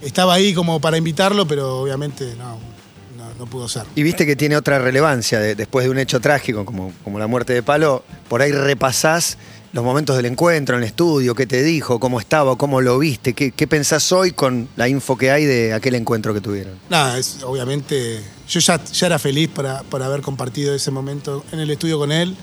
estaba 0.00 0.34
ahí 0.34 0.54
como 0.54 0.80
para 0.80 0.96
invitarlo, 0.96 1.46
pero 1.46 1.80
obviamente 1.80 2.34
no, 2.36 2.58
no, 3.38 3.46
pudo 3.46 3.68
ser. 3.68 3.82
Y 3.96 4.02
viste 4.02 4.24
que 4.24 4.36
tiene 4.36 4.56
otra 4.56 4.78
relevancia 4.78 5.40
de- 5.40 5.54
después 5.54 5.84
de 5.84 5.90
un 5.90 5.98
hecho 5.98 6.20
trágico 6.20 6.64
como, 6.64 6.92
como 7.02 7.18
la 7.18 7.26
muerte 7.26 7.52
de 7.52 7.62
Palo. 7.62 8.04
Por 8.28 8.40
ahí 8.40 8.52
repasás 8.52 9.36
los 9.72 9.84
momentos 9.84 10.16
del 10.16 10.26
encuentro 10.26 10.76
en 10.76 10.82
el 10.82 10.88
estudio, 10.88 11.34
qué 11.34 11.46
te 11.46 11.62
dijo, 11.62 12.00
cómo 12.00 12.18
estaba, 12.18 12.56
cómo 12.56 12.80
lo 12.80 12.98
viste, 12.98 13.34
qué, 13.34 13.52
qué 13.52 13.66
pensás 13.68 14.10
hoy 14.10 14.32
con 14.32 14.68
la 14.76 14.88
info 14.88 15.16
que 15.16 15.30
hay 15.30 15.44
de 15.44 15.72
aquel 15.72 15.94
encuentro 15.94 16.34
que 16.34 16.40
tuvieron. 16.40 16.74
Nada, 16.88 17.18
es, 17.18 17.38
obviamente, 17.44 18.20
yo 18.48 18.58
ya, 18.60 18.82
ya 18.84 19.06
era 19.06 19.18
feliz 19.20 19.48
para, 19.48 19.82
por 19.84 20.02
haber 20.02 20.22
compartido 20.22 20.74
ese 20.74 20.90
momento 20.90 21.44
en 21.52 21.60
el 21.60 21.70
estudio 21.70 21.98
con 21.98 22.10
él 22.10 22.34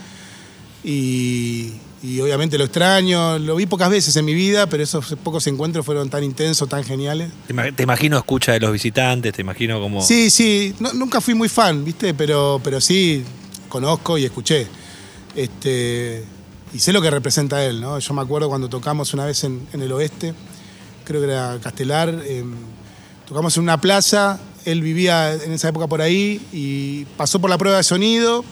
y, 0.84 1.74
y 2.02 2.20
obviamente 2.22 2.58
lo 2.58 2.64
extraño, 2.64 3.38
lo 3.40 3.56
vi 3.58 3.66
pocas 3.66 3.90
veces 3.90 4.16
en 4.16 4.24
mi 4.24 4.34
vida, 4.34 4.68
pero 4.68 4.84
esos 4.84 5.16
pocos 5.24 5.46
encuentros 5.48 5.86
fueron 5.86 6.10
tan 6.10 6.24
intensos, 6.24 6.70
tan 6.70 6.84
geniales. 6.84 7.30
Te 7.48 7.54
ima- 7.54 7.76
te 7.76 7.84
imagino 7.84 8.18
escucha 8.18 8.54
de 8.54 8.60
los 8.62 8.72
visitantes, 8.72 9.34
te 9.34 9.42
imagino 9.42 9.82
como. 9.82 10.02
Sí, 10.02 10.30
sí, 10.30 10.74
no- 10.80 10.94
nunca 10.94 11.20
fui 11.20 11.34
muy 11.34 11.50
fan, 11.50 11.84
¿viste? 11.84 12.14
Pero, 12.14 12.62
pero 12.64 12.80
sí, 12.80 13.24
conozco 13.68 14.18
y 14.18 14.26
escuché. 14.26 14.68
Este, 15.36 16.24
y 16.74 16.80
sé 16.80 16.94
lo 16.94 17.02
que 17.02 17.10
representa 17.10 17.64
él, 17.64 17.82
¿no? 17.82 18.00
Yo 18.00 18.14
me 18.14 18.22
acuerdo 18.22 18.50
cuando 18.50 18.70
tocamos 18.70 19.14
una 19.14 19.26
vez 19.26 19.44
en, 19.44 19.68
el 19.74 19.92
oeste, 19.92 20.34
creo 21.06 21.22
que 21.22 21.28
era 21.28 21.58
Castelar, 21.62 22.10
em, 22.26 22.56
tocamos 23.28 23.56
en 23.58 23.64
una 23.64 23.80
plaza, 23.80 24.40
él 24.66 24.82
vivía 24.82 25.34
en 25.34 25.52
esa 25.52 25.70
época 25.70 25.88
por 25.88 26.02
ahí 26.02 26.46
y 26.52 27.06
pasó 27.16 27.40
por 27.40 27.50
la 27.50 27.58
prueba 27.58 27.78
de 27.78 27.84
sonido 27.84 28.44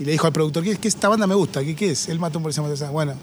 y 0.00 0.04
le 0.04 0.12
dijo 0.12 0.26
al 0.26 0.32
productor, 0.32 0.64
¿qué, 0.64 0.76
qué 0.76 0.88
esta 0.88 1.08
banda 1.08 1.26
me 1.26 1.34
gusta? 1.34 1.62
¿Qué, 1.62 1.76
qué 1.76 1.92
es? 1.92 2.08
Él 2.08 2.18
mató 2.18 2.38
un 2.38 2.42
policía 2.42 2.62
motorizado. 2.62 2.92
Bueno, 2.92 3.14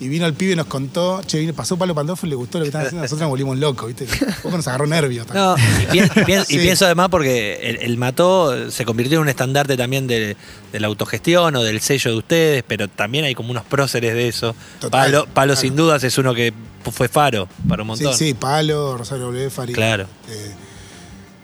Y 0.00 0.06
vino 0.06 0.26
el 0.26 0.34
pibe 0.34 0.52
y 0.52 0.56
nos 0.56 0.66
contó, 0.66 1.20
che, 1.26 1.52
pasó 1.52 1.76
Palo 1.76 1.92
Pandolfo 1.92 2.24
y 2.24 2.30
le 2.30 2.36
gustó 2.36 2.58
lo 2.58 2.64
que 2.64 2.68
estaban 2.68 2.86
haciendo, 2.86 3.02
nosotros 3.02 3.22
nos 3.22 3.30
volvimos 3.30 3.58
locos, 3.58 3.88
¿viste? 3.88 4.04
Un 4.26 4.32
poco 4.44 4.56
nos 4.56 4.68
agarró 4.68 4.86
nervios. 4.86 5.26
No, 5.34 5.56
y, 5.58 5.86
pi- 5.90 5.98
y 6.20 6.24
pi- 6.24 6.32
y 6.34 6.44
Sí. 6.44 6.58
pienso 6.58 6.84
además 6.84 7.08
porque 7.08 7.54
el, 7.68 7.76
el 7.78 7.96
Mató 7.96 8.70
se 8.70 8.84
convirtió 8.84 9.16
en 9.18 9.22
un 9.22 9.28
estandarte 9.28 9.76
también 9.76 10.06
de, 10.06 10.36
de 10.72 10.80
la 10.80 10.86
autogestión 10.86 11.56
o 11.56 11.64
del 11.64 11.80
sello 11.80 12.12
de 12.12 12.16
ustedes, 12.16 12.64
pero 12.64 12.86
también 12.86 13.24
hay 13.24 13.34
como 13.34 13.50
unos 13.50 13.64
próceres 13.64 14.14
de 14.14 14.28
eso. 14.28 14.54
Total, 14.80 15.10
Palo, 15.10 15.24
Palo 15.34 15.54
claro. 15.54 15.60
sin 15.60 15.74
dudas 15.74 16.04
es 16.04 16.16
uno 16.16 16.32
que 16.32 16.52
fue 16.92 17.08
faro 17.08 17.48
para 17.68 17.82
un 17.82 17.96
Sí, 17.96 18.04
montón. 18.04 18.16
sí, 18.18 18.34
Palo, 18.34 18.96
Rosario 18.98 19.30
Blefari. 19.30 19.72
Claro. 19.72 20.06
Eh, 20.28 20.52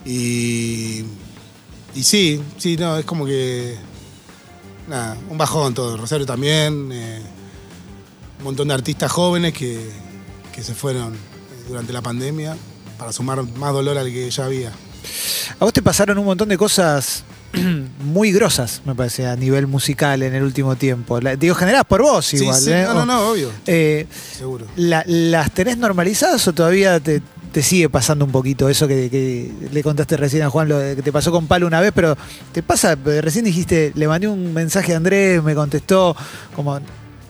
y, 0.05 1.05
y 1.99 2.03
sí, 2.05 2.41
sí, 2.59 2.77
no, 2.77 2.99
es 2.99 3.05
como 3.05 3.27
que. 3.27 3.77
Nada, 4.89 5.17
un 5.29 5.39
bajón 5.39 5.75
todo. 5.75 5.97
Rosario 5.97 6.25
también. 6.27 6.91
eh, 6.93 7.21
un 8.39 8.45
montón 8.45 8.69
de 8.69 8.75
artistas 8.75 9.11
jóvenes 9.11 9.53
que, 9.53 9.79
que 10.55 10.63
se 10.63 10.75
fueron 10.75 11.13
durante 11.69 11.93
la 11.93 12.03
pandemia 12.03 12.57
para 12.99 13.13
sumar 13.13 13.43
más 13.57 13.73
dolor 13.73 13.99
al 13.99 14.07
que 14.13 14.31
ya 14.31 14.45
había. 14.45 14.71
A 15.59 15.65
vos 15.65 15.73
te 15.73 15.83
pasaron 15.83 16.19
un 16.19 16.25
montón 16.25 16.49
de 16.49 16.57
cosas 16.59 17.25
muy 18.05 18.33
grosas, 18.33 18.83
me 18.85 18.95
parece, 18.95 19.27
a 19.27 19.37
nivel 19.37 19.67
musical 19.67 20.23
en 20.23 20.35
el 20.35 20.43
último 20.43 20.77
tiempo. 20.77 21.21
La- 21.21 21.37
digo, 21.37 21.55
generadas 21.55 21.87
por 21.87 22.03
vos 22.03 22.27
Sí, 22.27 22.37
igual. 22.37 22.61
sí, 22.61 22.71
¿eh? 22.73 22.85
no, 22.87 22.95
no, 22.95 23.07
no, 23.07 23.31
obvio, 23.31 23.51
eh, 23.67 24.07
seguro. 24.37 24.67
la- 24.77 25.05
¿Las 25.07 25.51
tenés 25.53 25.79
normalizadas 25.79 26.47
o 26.49 26.53
todavía 26.53 26.99
te, 27.01 27.23
te 27.53 27.63
sigue 27.63 27.89
pasando 27.89 28.25
un 28.25 28.33
poquito 28.33 28.69
eso 28.69 28.89
que, 28.89 29.09
que 29.11 29.53
le 29.71 29.83
contaste 29.83 30.17
recién 30.17 30.43
a 30.43 30.51
Juan, 30.51 30.69
lo 30.69 30.79
que 30.79 31.03
te 31.03 31.13
pasó 31.13 31.31
con 31.31 31.47
Palo 31.47 31.67
una 31.67 31.81
vez, 31.81 31.93
pero 31.95 32.17
te 32.53 32.63
pasa, 32.63 32.97
recién 32.97 33.45
dijiste, 33.45 33.93
le 33.95 34.09
mandé 34.09 34.27
un 34.29 34.53
mensaje 34.53 34.93
a 34.95 34.97
Andrés, 34.97 35.43
me 35.43 35.55
contestó, 35.55 36.17
como, 36.57 36.81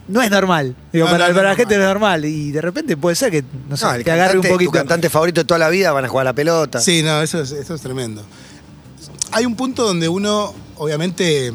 no 0.08 0.23
es 0.23 0.30
normal. 0.30 0.76
Digo, 0.92 1.06
No, 1.06 1.12
para, 1.12 1.25
no, 1.25 1.30
no 1.32 1.37
para 1.37 1.49
la 1.50 1.56
gente 1.56 1.76
no 1.76 1.82
es 1.82 1.88
normal. 1.88 2.25
Y 2.25 2.50
de 2.52 2.61
repente 2.61 2.96
puede 2.96 3.16
ser 3.16 3.30
que, 3.30 3.44
no 3.68 3.76
sé, 3.76 3.84
No, 3.84 3.94
el 3.94 4.04
te 4.04 4.11
agarre 4.11 4.38
un 4.38 4.46
poquito. 4.46 4.70
Tu 4.70 4.76
cantante 4.76 5.11
favorito 5.11 5.40
de 5.40 5.44
toda 5.44 5.58
la 5.58 5.68
vida 5.68 5.92
van 5.92 6.04
a 6.04 6.08
jugar 6.08 6.26
a 6.26 6.30
la 6.30 6.34
pelota. 6.34 6.80
Sí, 6.80 7.02
no, 7.02 7.23
eso 7.23 7.40
es, 7.40 7.52
eso 7.52 7.75
es 7.75 7.80
tremendo. 7.80 8.23
Hay 9.32 9.46
un 9.46 9.56
punto 9.56 9.84
donde 9.84 10.08
uno, 10.08 10.54
obviamente, 10.76 11.52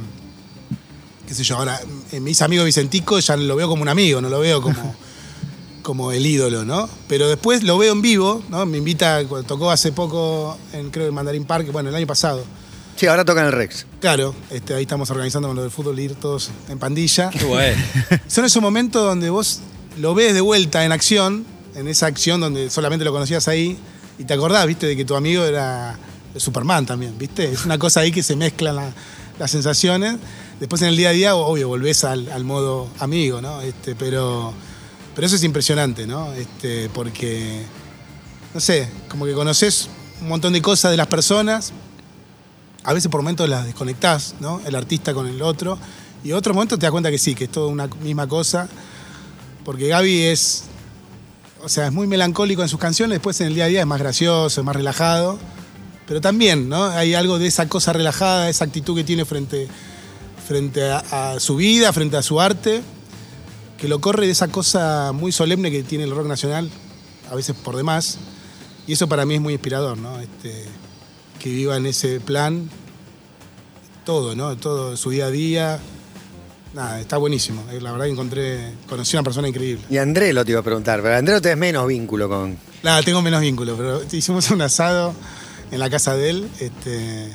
qué 1.28 1.34
sé 1.34 1.44
yo, 1.44 1.58
ahora, 1.58 1.80
en 2.12 2.24
mis 2.24 2.42
amigos 2.42 2.66
Vicentico 2.66 3.20
ya 3.20 3.38
lo 3.38 3.56
veo 3.56 3.68
como 3.68 3.84
un 3.84 3.90
amigo, 3.90 4.20
no 4.22 4.30
lo 4.30 4.40
veo 4.40 4.62
como, 4.62 4.96
como 5.82 6.12
el 6.12 6.26
ídolo, 6.26 6.66
¿no? 6.66 6.90
Pero 7.08 7.30
después 7.30 7.64
lo 7.64 7.78
veo 7.78 7.94
en 7.94 8.02
vivo, 8.02 8.44
¿no? 8.50 8.66
Me 8.66 8.80
invita, 8.80 9.24
cuando 9.28 9.48
tocó 9.48 9.72
hace 9.72 9.92
poco, 9.92 10.58
en, 10.74 10.90
creo, 10.90 11.08
en 11.08 11.14
Mandarín 11.14 11.46
Park, 11.46 11.72
bueno, 11.72 11.90
el 11.90 11.96
año 11.96 12.08
pasado. 12.08 12.44
Sí, 13.00 13.08
ahora 13.08 13.24
tocan 13.24 13.46
el 13.46 13.54
Rex. 13.54 13.86
Claro, 14.02 14.36
este, 14.50 14.74
ahí 14.74 14.82
estamos 14.82 15.10
organizando 15.10 15.48
con 15.48 15.56
lo 15.56 15.62
del 15.62 15.72
fútbol, 15.72 15.98
ir 16.00 16.16
todos 16.16 16.52
en 16.68 16.78
pandilla. 16.80 17.30
Qué 17.30 17.46
bueno. 17.46 17.82
Son 18.28 18.44
esos 18.44 18.62
momentos 18.62 19.02
donde 19.02 19.30
vos 19.30 19.62
lo 19.98 20.14
ves 20.14 20.34
de 20.34 20.42
vuelta 20.42 20.84
en 20.84 20.92
acción, 20.92 21.46
en 21.76 21.88
esa 21.88 22.08
acción 22.08 22.42
donde 22.42 22.70
solamente 22.70 23.06
lo 23.06 23.14
conocías 23.14 23.48
ahí, 23.48 23.78
y 24.18 24.26
te 24.26 24.34
acordás, 24.34 24.68
viste, 24.68 24.86
de 24.86 24.98
que 24.98 25.06
tu 25.06 25.16
amigo 25.16 25.46
era 25.46 25.98
Superman 26.36 26.86
también, 26.86 27.18
viste. 27.18 27.50
Es 27.50 27.64
una 27.64 27.78
cosa 27.78 28.02
ahí 28.02 28.12
que 28.12 28.22
se 28.22 28.36
mezclan 28.36 28.76
la- 28.76 28.92
las 29.40 29.50
sensaciones. 29.50 30.18
Después 30.60 30.82
en 30.82 30.90
el 30.90 30.98
día 30.98 31.08
a 31.08 31.14
día, 31.14 31.36
obvio, 31.36 31.70
volvés 31.70 32.04
al, 32.04 32.30
al 32.34 32.44
modo 32.44 32.90
amigo, 33.00 33.42
¿no? 33.42 33.62
Este, 33.62 33.96
pero, 33.96 34.54
pero 35.16 35.26
eso 35.26 35.38
es 35.38 35.44
impresionante, 35.46 36.06
¿no? 36.06 36.34
Este, 36.34 36.90
porque, 36.90 37.62
no 38.54 38.60
sé, 38.60 38.90
como 39.08 39.24
que 39.26 39.32
conoces 39.32 39.88
un 40.22 40.28
montón 40.28 40.52
de 40.52 40.62
cosas 40.62 40.92
de 40.92 40.98
las 40.98 41.08
personas, 41.08 41.72
a 42.84 42.94
veces 42.94 43.10
por 43.12 43.22
momentos 43.22 43.50
las 43.50 43.66
desconectás, 43.66 44.36
¿no? 44.40 44.62
El 44.66 44.76
artista 44.76 45.14
con 45.14 45.28
el 45.28 45.42
otro. 45.42 45.78
Y 46.24 46.32
otros 46.32 46.56
momentos 46.56 46.80
te 46.80 46.86
das 46.86 46.92
cuenta 46.92 47.12
que 47.12 47.18
sí, 47.18 47.36
que 47.36 47.46
es 47.46 47.52
toda 47.52 47.68
una 47.68 47.88
misma 47.88 48.28
cosa. 48.28 48.68
Porque 49.66 49.88
Gaby 49.88 50.24
es. 50.24 50.64
O 51.62 51.68
sea, 51.68 51.88
es 51.88 51.92
muy 51.92 52.08
melancólico 52.08 52.62
en 52.62 52.70
sus 52.70 52.80
canciones, 52.80 53.16
después 53.16 53.40
en 53.42 53.48
el 53.48 53.56
día 53.56 53.66
a 53.66 53.68
día 53.68 53.82
es 53.82 53.86
más 53.86 54.00
gracioso, 54.00 54.62
es 54.62 54.66
más 54.66 54.76
relajado. 54.76 55.38
Pero 56.08 56.22
también, 56.22 56.70
¿no? 56.70 56.86
Hay 56.86 57.14
algo 57.14 57.38
de 57.38 57.48
esa 57.48 57.68
cosa 57.68 57.92
relajada, 57.92 58.50
esa 58.50 58.64
actitud 58.66 58.96
que 58.96 59.04
tiene 59.04 59.26
frente, 59.26 59.68
frente 60.48 60.90
a, 60.90 61.34
a 61.34 61.40
su 61.40 61.58
vida, 61.58 61.92
frente 61.92 62.16
a 62.18 62.22
su 62.22 62.40
arte, 62.40 62.82
que 63.78 63.88
lo 63.88 64.00
corre 64.00 64.26
de 64.26 64.32
esa 64.32 64.48
cosa 64.48 65.12
muy 65.14 65.32
solemne 65.32 65.70
que 65.70 65.84
tiene 65.84 66.06
el 66.06 66.12
rock 66.12 66.28
nacional, 66.28 66.70
a 67.30 67.36
veces 67.36 67.56
por 67.56 67.76
demás. 67.76 68.18
Y 68.88 68.94
eso 68.94 69.08
para 69.08 69.26
mí 69.26 69.36
es 69.36 69.42
muy 69.42 69.54
inspirador, 69.54 69.98
¿no? 69.98 70.20
Este, 70.20 70.66
que 71.40 71.50
viva 71.50 71.78
en 71.78 71.86
ese 71.86 72.20
plan 72.20 72.70
todo, 74.06 74.36
¿no? 74.36 74.56
Todo 74.58 74.98
su 74.98 75.10
día 75.10 75.26
a 75.26 75.32
día. 75.32 75.80
Nada, 76.74 77.00
está 77.00 77.18
buenísimo. 77.18 77.64
Eh, 77.72 77.80
La 77.82 77.92
verdad 77.92 78.06
que 78.06 78.12
encontré, 78.12 78.74
conocí 78.88 79.16
a 79.18 79.20
una 79.20 79.24
persona 79.24 79.48
increíble. 79.48 79.84
Y 79.90 79.98
André 79.98 80.34
lo 80.34 80.44
te 80.46 80.52
iba 80.52 80.60
a 80.60 80.64
preguntar, 80.64 81.02
pero 81.02 81.16
André 81.16 81.40
tenés 81.42 81.58
menos 81.58 81.88
vínculo 81.88 82.30
con. 82.30 82.58
Nada, 82.84 83.02
tengo 83.04 83.22
menos 83.22 83.42
vínculo, 83.42 83.76
pero 83.76 84.02
hicimos 84.12 84.50
un 84.52 84.62
asado 84.62 85.14
en 85.72 85.80
la 85.80 85.90
casa 85.90 86.16
de 86.16 86.30
él, 86.30 86.48
este, 86.60 87.30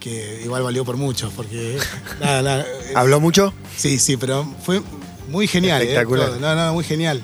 que 0.00 0.42
igual 0.44 0.62
valió 0.62 0.84
por 0.84 0.96
mucho, 0.96 1.30
porque 1.36 1.78
nada, 2.20 2.42
nada, 2.42 2.66
¿Habló 2.94 3.20
mucho? 3.20 3.52
Sí, 3.76 3.98
sí, 3.98 4.16
pero 4.16 4.46
fue 4.64 4.82
muy 5.28 5.46
genial, 5.46 5.80
¿eh? 5.82 5.84
Espectacular. 5.86 6.28
Todo. 6.30 6.40
No, 6.40 6.54
no, 6.54 6.72
muy 6.74 6.84
genial. 6.84 7.22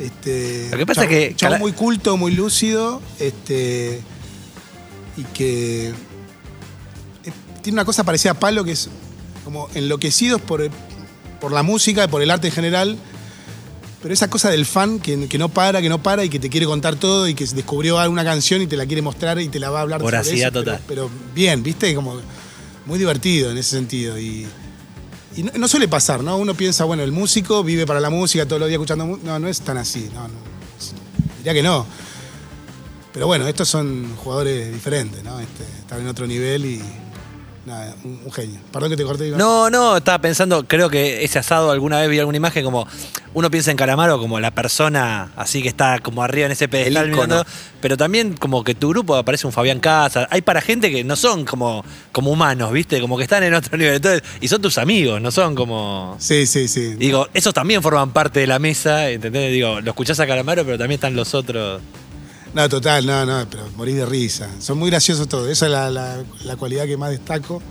Este, 0.00 0.68
Lo 0.70 0.76
que 0.78 0.86
pasa 0.86 1.02
chavo- 1.02 1.10
es 1.12 1.28
que 1.28 1.36
chavo 1.36 1.58
muy 1.58 1.72
culto, 1.72 2.16
muy 2.16 2.32
lúcido, 2.32 3.00
este, 3.20 4.00
y 5.16 5.22
que 5.24 5.88
eh, 5.88 5.92
tiene 7.62 7.76
una 7.76 7.84
cosa 7.84 8.04
parecida 8.04 8.32
a 8.32 8.34
Palo, 8.34 8.64
que 8.64 8.72
es 8.72 8.88
como 9.44 9.68
enloquecidos 9.74 10.40
por, 10.40 10.68
por 11.40 11.52
la 11.52 11.62
música, 11.62 12.08
por 12.08 12.22
el 12.22 12.30
arte 12.30 12.48
en 12.48 12.52
general, 12.54 12.96
pero 14.02 14.14
esa 14.14 14.28
cosa 14.28 14.50
del 14.50 14.66
fan 14.66 14.98
que, 14.98 15.28
que 15.28 15.38
no 15.38 15.48
para, 15.48 15.80
que 15.80 15.88
no 15.88 16.02
para 16.02 16.24
y 16.24 16.28
que 16.28 16.38
te 16.40 16.50
quiere 16.50 16.66
contar 16.66 16.96
todo 16.96 17.28
y 17.28 17.34
que 17.34 17.46
descubrió 17.46 17.98
alguna 17.98 18.24
canción 18.24 18.60
y 18.62 18.66
te 18.66 18.76
la 18.76 18.86
quiere 18.86 19.00
mostrar 19.02 19.40
y 19.40 19.48
te 19.48 19.60
la 19.60 19.70
va 19.70 19.78
a 19.78 19.82
hablar 19.82 20.00
sobre 20.00 20.16
Voracidad 20.16 20.48
eso, 20.48 20.52
pero- 20.52 20.64
total. 20.64 20.80
Pero, 20.88 21.10
bien, 21.34 21.62
¿viste? 21.62 21.94
Como 21.94 22.16
muy 22.86 22.98
divertido 22.98 23.52
en 23.52 23.58
ese 23.58 23.70
sentido. 23.76 24.18
Y, 24.18 24.44
y 25.36 25.42
no, 25.44 25.52
no 25.56 25.68
suele 25.68 25.86
pasar, 25.86 26.22
¿no? 26.24 26.36
Uno 26.36 26.54
piensa, 26.54 26.84
bueno, 26.84 27.04
el 27.04 27.12
músico 27.12 27.62
vive 27.62 27.86
para 27.86 28.00
la 28.00 28.10
música 28.10 28.44
todos 28.44 28.58
los 28.58 28.68
días 28.68 28.78
escuchando 28.78 29.06
música. 29.06 29.26
No, 29.28 29.38
no 29.38 29.46
es 29.48 29.60
tan 29.60 29.76
así, 29.78 30.10
no, 30.12 30.22
no. 30.26 30.34
Diría 31.38 31.52
que 31.54 31.62
no. 31.62 31.86
Pero 33.12 33.26
bueno, 33.26 33.46
estos 33.46 33.68
son 33.68 34.16
jugadores 34.16 34.72
diferentes, 34.72 35.22
¿no? 35.22 35.38
Este, 35.40 35.64
están 35.64 36.00
en 36.00 36.08
otro 36.08 36.26
nivel 36.26 36.64
y. 36.64 36.82
Nada, 37.64 37.94
un, 38.02 38.20
un 38.24 38.32
genio. 38.32 38.58
Perdón 38.72 38.90
que 38.90 38.96
te 38.96 39.04
corté. 39.04 39.28
Iván. 39.28 39.38
No, 39.38 39.70
no, 39.70 39.96
estaba 39.96 40.20
pensando, 40.20 40.66
creo 40.66 40.90
que 40.90 41.22
ese 41.22 41.38
asado 41.38 41.70
alguna 41.70 42.00
vez 42.00 42.10
vi 42.10 42.18
alguna 42.18 42.36
imagen 42.36 42.64
como 42.64 42.88
uno 43.34 43.50
piensa 43.50 43.70
en 43.70 43.76
Calamaro 43.76 44.18
como 44.18 44.40
la 44.40 44.50
persona 44.50 45.30
así 45.36 45.62
que 45.62 45.68
está 45.68 45.98
como 46.00 46.22
arriba 46.22 46.46
en 46.46 46.52
ese 46.52 46.68
pedestal 46.68 47.10
mirando, 47.10 47.44
pero 47.80 47.96
también 47.96 48.34
como 48.34 48.62
que 48.64 48.74
tu 48.74 48.90
grupo 48.90 49.16
aparece 49.16 49.46
un 49.46 49.52
Fabián 49.52 49.80
Casa, 49.80 50.26
hay 50.30 50.42
para 50.42 50.60
gente 50.60 50.90
que 50.90 51.04
no 51.04 51.16
son 51.16 51.44
como, 51.44 51.84
como 52.10 52.30
humanos, 52.30 52.72
¿viste? 52.72 53.00
Como 53.00 53.16
que 53.16 53.24
están 53.24 53.42
en 53.42 53.54
otro 53.54 53.76
nivel, 53.78 53.94
entonces, 53.94 54.22
y 54.40 54.48
son 54.48 54.60
tus 54.60 54.78
amigos, 54.78 55.20
no 55.20 55.30
son 55.30 55.54
como... 55.54 56.16
Sí, 56.18 56.46
sí, 56.46 56.68
sí. 56.68 56.94
Digo, 56.94 57.28
esos 57.32 57.54
también 57.54 57.82
forman 57.82 58.12
parte 58.12 58.40
de 58.40 58.46
la 58.46 58.58
mesa, 58.58 59.08
¿entendés? 59.08 59.52
Digo, 59.52 59.80
lo 59.80 59.90
escuchás 59.90 60.20
a 60.20 60.26
Calamaro, 60.26 60.64
pero 60.64 60.78
también 60.78 60.96
están 60.96 61.16
los 61.16 61.34
otros. 61.34 61.80
No, 62.54 62.68
total, 62.68 63.06
no, 63.06 63.24
no, 63.24 63.46
pero 63.48 63.66
morís 63.76 63.96
de 63.96 64.04
risa. 64.06 64.48
Son 64.58 64.78
muy 64.78 64.90
graciosos 64.90 65.26
todos. 65.28 65.48
Esa 65.48 65.66
es 65.66 65.72
la, 65.72 65.90
la- 65.90 66.22
la 66.44 66.56
cualidad 66.56 66.84
que 66.84 66.96
más 66.96 67.10
destaco. 67.10 67.62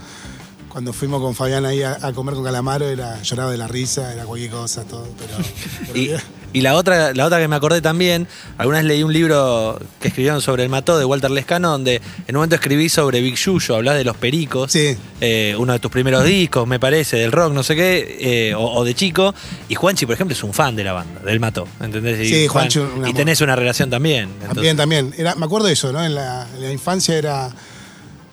Cuando 0.70 0.94
fuimos 0.94 1.22
con 1.22 1.36
Fabián 1.36 1.66
ahí 1.66 1.84
a, 1.84 1.98
a 2.02 2.14
comer 2.14 2.34
con 2.34 2.44
Calamaro, 2.44 2.88
era 2.88 3.22
lloraba 3.22 3.52
de 3.52 3.58
la 3.58 3.68
risa, 3.68 4.14
era 4.14 4.24
cualquier 4.26 4.52
cosa, 4.52 4.84
todo. 4.86 5.08
Pero, 5.18 5.96
Y. 6.00 6.12
y 6.54 6.62
la 6.62 6.76
otra, 6.76 7.14
la 7.14 7.26
otra 7.26 7.40
que 7.40 7.48
me 7.48 7.56
acordé 7.56 7.82
también, 7.82 8.28
alguna 8.58 8.78
vez 8.80 8.86
leí 8.88 9.04
un 9.04 9.14
libro 9.14 9.80
que 10.00 10.10
escribieron 10.10 10.42
sobre 10.42 10.64
el 10.64 10.70
Mató 10.70 10.98
de 11.00 11.06
Walter 11.06 11.32
Lescano, 11.32 11.72
donde 11.72 11.96
en 11.96 12.36
un 12.36 12.40
momento 12.40 12.56
escribí 12.56 12.90
sobre 12.90 13.22
Big 13.22 13.36
Yuyo, 13.36 13.76
hablás 13.76 13.96
de 13.96 14.04
los 14.04 14.18
pericos, 14.18 14.72
Sí. 14.72 14.96
eh, 15.22 15.56
uno 15.58 15.74
de 15.74 15.80
tus 15.80 15.92
primeros 15.92 16.24
discos, 16.24 16.68
me 16.68 16.80
parece, 16.80 17.18
del 17.18 17.32
rock, 17.32 17.54
no 17.54 17.64
sé 17.64 17.76
qué, 17.76 18.18
eh, 18.50 18.56
o, 18.56 18.62
o 18.76 18.84
de 18.84 18.94
chico, 18.96 19.34
y 19.70 19.76
Juanchi, 19.76 20.06
por 20.06 20.16
ejemplo, 20.16 20.34
es 20.36 20.44
un 20.44 20.54
fan 20.54 20.76
de 20.76 20.84
la 20.84 20.94
banda, 20.94 21.22
del 21.22 21.40
Mató, 21.40 21.68
¿entendés? 21.80 22.20
Y 22.22 22.30
Sí, 22.30 22.48
Juan- 22.48 22.70
Juanchi, 22.72 22.80
un 22.80 23.08
y 23.08 23.14
tenés 23.14 23.42
una 23.42 23.56
relación 23.56 23.90
también. 23.90 24.24
entonces- 24.42 24.54
También, 24.56 24.78
también. 24.78 25.14
Era, 25.18 25.36
me 25.36 25.46
acuerdo 25.46 25.68
de 25.68 25.74
eso, 25.74 25.92
¿no? 25.92 26.04
En 26.04 26.16
la, 26.16 26.48
en 26.56 26.62
la 26.64 26.72
infancia 26.72 27.16
era 27.18 27.50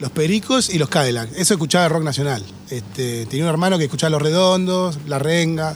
los 0.00 0.10
Pericos 0.12 0.70
y 0.70 0.78
los 0.78 0.88
Cadillac. 0.88 1.28
Eso 1.36 1.54
escuchaba 1.54 1.88
rock 1.88 2.02
nacional. 2.04 2.42
Este, 2.70 3.26
tenía 3.26 3.44
un 3.46 3.50
hermano 3.50 3.78
que 3.78 3.84
escuchaba 3.84 4.10
Los 4.10 4.22
Redondos, 4.22 4.98
La 5.08 5.18
Renga, 5.18 5.74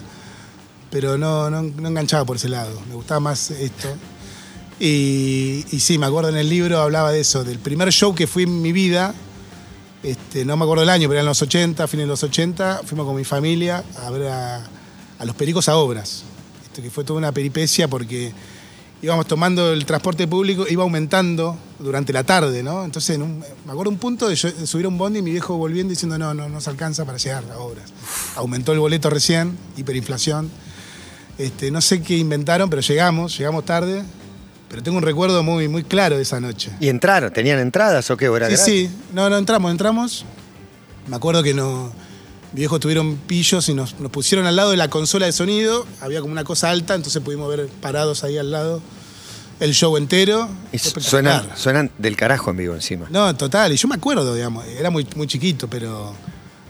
pero 0.93 1.17
no, 1.19 1.49
no, 1.51 1.63
no 1.63 1.89
enganchaba 1.89 2.25
por 2.25 2.37
ese 2.37 2.49
lado. 2.51 2.81
Me 2.89 2.95
gustaba 2.95 3.19
más 3.19 3.51
esto. 3.51 3.89
Y, 4.79 5.65
sí, 5.79 5.97
me 5.97 6.07
acuerdo 6.07 6.29
en 6.29 6.37
el 6.37 6.49
libro 6.49 6.81
hablaba 6.81 7.13
de 7.13 7.21
eso, 7.21 7.45
del 7.45 7.59
primer 7.59 7.91
show 7.93 8.15
que 8.15 8.27
fui 8.27 8.43
en 8.43 8.61
mi 8.61 8.73
vida. 8.73 9.15
Este, 10.03 10.45
no 10.45 10.57
me 10.57 10.65
acuerdo 10.65 10.83
el 10.83 10.91
año, 10.91 11.09
pero 11.09 11.15
eran 11.21 11.27
los 11.27 11.41
80, 11.41 11.87
fines 11.87 12.05
de 12.05 12.09
los 12.09 12.23
80. 12.23 12.83
Fuimos 12.85 13.07
con 13.07 13.17
mi 13.17 13.25
familia 13.25 13.83
a 14.05 14.11
ver 14.11 14.29
a, 14.29 14.69
los 15.25 15.35
Pericos 15.35 15.69
a 15.69 15.77
Obras. 15.77 16.25
Este, 16.65 16.83
que 16.83 16.91
fue 16.91 17.05
toda 17.05 17.19
una 17.19 17.33
peripecia 17.33 17.89
porque 17.89 18.33
íbamos 19.01 19.27
tomando 19.27 19.73
el 19.73 19.87
transporte 19.87 20.27
público, 20.27 20.67
iba 20.69 20.83
aumentando 20.83 21.57
durante 21.79 22.13
la 22.13 22.25
tarde, 22.25 22.63
¿no? 22.63 22.85
Entonces, 22.85 23.19
me 23.19 23.45
acuerdo 23.71 23.91
un 23.91 23.99
punto 23.99 24.29
de, 24.29 24.35
yo- 24.35 24.51
subir 24.67 24.87
a 24.87 24.89
un 24.89 24.99
bondi 24.99 25.21
y 25.21 25.23
mi 25.23 25.31
viejo 25.31 25.57
volviendo 25.57 25.91
diciendo, 25.91 26.19
no, 26.19 26.35
no, 26.35 26.49
no 26.49 26.61
se 26.61 26.71
alcanza 26.71 27.05
para 27.05 27.19
llegar 27.19 27.45
a 27.53 27.59
obras. 27.59 27.93
Aumentó 28.37 28.73
el 28.73 28.81
boleto 28.81 29.11
recién, 29.11 29.57
hiperinflación. 29.77 30.51
Este, 31.43 31.71
no 31.71 31.81
sé 31.81 32.03
qué 32.03 32.17
inventaron, 32.17 32.69
pero 32.71 32.83
llegamos, 32.83 33.37
llegamos 33.37 33.65
tarde. 33.65 34.03
Pero 34.69 34.83
tengo 34.83 34.97
un 34.97 35.03
recuerdo 35.05 35.43
muy, 35.43 35.69
muy 35.69 35.85
claro 35.85 36.17
de 36.17 36.23
esa 36.23 36.41
noche. 36.41 36.71
¿Y 36.81 36.89
entraron? 36.89 37.31
¿Tenían 37.33 37.59
entradas 37.59 38.11
o 38.11 38.17
qué? 38.17 38.29
¿O 38.29 38.37
era 38.37 38.47
Sí, 38.49 38.55
gratis? 38.55 38.65
sí. 38.65 38.91
No, 39.13 39.29
no, 39.29 39.37
entramos, 39.37 39.71
entramos. 39.71 40.25
Me 41.09 41.17
acuerdo 41.17 41.43
que 41.43 41.53
no, 41.53 41.93
mis 42.53 42.61
viejos 42.61 42.81
tuvieron 42.81 43.17
pillos 43.17 43.69
y 43.69 43.75
nos, 43.75 43.99
nos 44.01 44.11
pusieron 44.11 44.47
al 44.47 44.57
lado 44.57 44.71
de 44.71 44.79
la 44.79 44.89
consola 44.89 45.27
de 45.27 45.33
sonido. 45.33 45.87
Había 46.01 46.21
como 46.21 46.33
una 46.33 46.45
cosa 46.45 46.71
alta, 46.71 46.95
entonces 46.95 47.21
pudimos 47.23 47.49
ver 47.55 47.67
parados 47.83 48.25
ahí 48.25 48.39
al 48.39 48.51
lado 48.51 48.81
el 49.61 49.75
show 49.75 49.97
entero. 49.99 50.49
Y 50.73 50.79
suenan, 50.79 51.47
suenan 51.55 51.91
del 51.99 52.17
carajo 52.17 52.51
en 52.51 52.57
vivo 52.57 52.75
encima. 52.75 53.07
No, 53.11 53.37
total. 53.37 53.73
Y 53.73 53.77
yo 53.77 53.89
me 53.89 53.97
acuerdo, 53.97 54.35
digamos, 54.35 54.65
era 54.67 54.89
muy, 54.91 55.07
muy 55.17 55.27
chiquito, 55.27 55.69
pero 55.69 56.15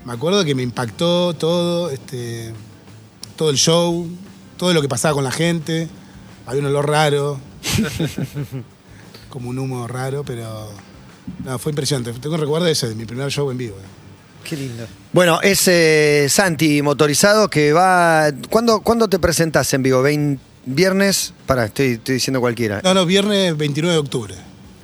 me 0.05 0.13
acuerdo 0.13 0.45
que 0.45 0.55
me 0.57 0.63
impactó 0.65 1.35
todo, 1.35 1.89
este, 1.91 2.53
todo 3.37 3.49
el 3.51 3.57
show, 3.57 4.09
todo 4.63 4.73
lo 4.75 4.81
que 4.81 4.89
pasaba 4.89 5.13
con 5.13 5.25
la 5.25 5.33
gente. 5.33 5.89
Había 6.47 6.61
un 6.61 6.67
olor 6.69 6.89
raro, 6.89 7.41
como 9.29 9.51
un 9.51 9.59
humo 9.59 9.89
raro, 9.89 10.23
pero 10.23 10.71
no, 11.45 11.59
fue 11.59 11.73
impresionante. 11.73 12.13
Tengo 12.21 12.37
un 12.37 12.41
recuerdo 12.41 12.67
de 12.67 12.71
ese, 12.73 12.89
de 12.89 12.95
mi 12.95 13.05
primer 13.05 13.29
show 13.29 13.51
en 13.51 13.59
vivo. 13.59 13.75
Qué 14.45 14.57
lindo. 14.57 14.87
Bueno, 15.13 15.41
es 15.43 15.67
eh, 15.67 16.29
Santi 16.29 16.81
motorizado 16.81 17.49
que 17.51 17.73
va. 17.73 18.31
¿Cuándo, 18.51 18.83
¿cuándo 18.83 19.09
te 19.09 19.19
presentás 19.19 19.75
en 19.75 19.83
vivo? 19.83 20.01
¿Vein- 20.01 20.39
¿Viernes? 20.65 21.35
Pará, 21.45 21.65
estoy, 21.65 21.95
estoy 21.95 22.15
diciendo 22.15 22.39
cualquiera. 22.41 22.81
No, 22.85 22.95
no, 22.95 23.05
viernes 23.05 23.57
29 23.57 23.95
de 23.95 23.99
octubre, 23.99 24.35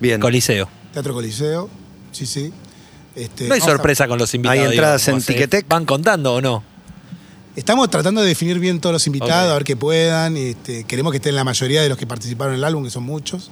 Bien. 0.01 0.21
Coliseo. 0.21 0.69
Teatro 0.93 1.15
Coliseo, 1.15 1.71
sí, 2.11 2.27
sí. 2.27 2.53
Este, 3.15 3.47
No 3.47 3.55
hay 3.55 3.61
a- 3.61 3.65
sorpresa 3.65 4.09
con 4.09 4.19
los 4.19 4.35
invitados. 4.35 4.61
¿Hay 4.61 4.71
entradas 4.71 5.07
en 5.07 5.13
¿cómo 5.15 5.21
se 5.21 5.33
Ticketek? 5.35 5.69
¿Van 5.69 5.85
contando 5.87 6.35
o 6.35 6.41
no? 6.41 6.65
Estamos 7.59 7.91
tratando 7.91 8.21
de 8.21 8.29
definir 8.29 8.61
bien 8.61 8.79
todos 8.81 8.93
los 8.93 9.07
invitados, 9.09 9.51
a 9.51 9.55
ver 9.55 9.65
que 9.65 9.75
puedan. 9.77 10.37
este, 10.37 10.85
queremos 10.85 11.11
que 11.11 11.17
estén 11.17 11.35
la 11.35 11.43
mayoría 11.43 11.83
de 11.83 11.89
los 11.89 11.99
que 11.99 12.07
participaron 12.07 12.55
en 12.55 12.59
el 12.61 12.65
álbum, 12.65 12.85
que 12.85 12.91
son 12.91 13.03
muchos. 13.03 13.51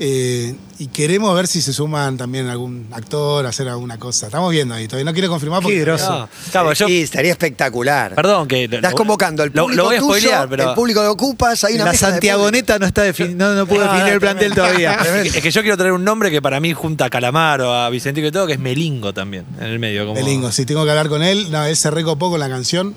Eh, 0.00 0.54
y 0.78 0.86
queremos 0.86 1.34
ver 1.34 1.48
si 1.48 1.60
se 1.60 1.72
suman 1.72 2.16
también 2.16 2.46
algún 2.46 2.86
actor 2.92 3.44
hacer 3.46 3.68
alguna 3.68 3.98
cosa. 3.98 4.26
Estamos 4.26 4.52
viendo 4.52 4.72
ahí, 4.72 4.86
todavía 4.86 5.06
no 5.06 5.12
quiero 5.12 5.28
confirmar 5.28 5.60
porque. 5.60 5.78
Qué 5.78 5.82
groso. 5.82 6.20
No, 6.20 6.28
claro, 6.52 6.72
yo- 6.72 6.86
Sí, 6.86 7.02
estaría 7.02 7.32
espectacular. 7.32 8.14
Perdón 8.14 8.46
que. 8.46 8.64
Estás 8.64 8.94
convocando 8.94 9.42
al 9.42 9.50
público 9.50 9.74
Lo, 9.74 9.84
voy 9.86 9.96
a 9.96 9.98
tuyo, 9.98 10.12
spoilear, 10.12 10.48
pero. 10.48 10.68
el 10.68 10.74
público 10.76 11.02
de 11.02 11.08
Ocupas, 11.08 11.64
hay 11.64 11.74
una 11.74 11.86
La 11.86 11.94
Santiagoneta 11.94 12.78
no 12.78 12.86
está 12.86 13.02
no, 13.34 13.54
no 13.56 13.66
pudo 13.66 13.78
No, 13.78 13.84
definir 13.86 14.06
no, 14.06 14.12
el 14.12 14.20
plantel 14.20 14.54
todavía. 14.54 14.92
Es 15.18 15.32
que, 15.32 15.38
es 15.38 15.42
que 15.42 15.50
yo 15.50 15.62
quiero 15.62 15.76
traer 15.76 15.92
un 15.92 16.04
nombre 16.04 16.30
que 16.30 16.40
para 16.40 16.60
mí 16.60 16.72
junta 16.72 17.06
a 17.06 17.10
Calamaro, 17.10 17.74
a 17.74 17.90
Vicentico 17.90 18.28
y 18.28 18.30
todo, 18.30 18.46
que 18.46 18.52
es 18.52 18.60
Melingo 18.60 19.12
también, 19.12 19.46
en 19.58 19.66
el 19.66 19.80
medio. 19.80 20.06
Como... 20.06 20.14
Melingo, 20.20 20.52
sí, 20.52 20.64
tengo 20.64 20.84
que 20.84 20.90
hablar 20.90 21.08
con 21.08 21.24
él. 21.24 21.50
No, 21.50 21.64
él 21.64 21.76
se 21.76 21.90
recopó 21.90 22.30
con 22.30 22.38
la 22.38 22.48
canción, 22.48 22.94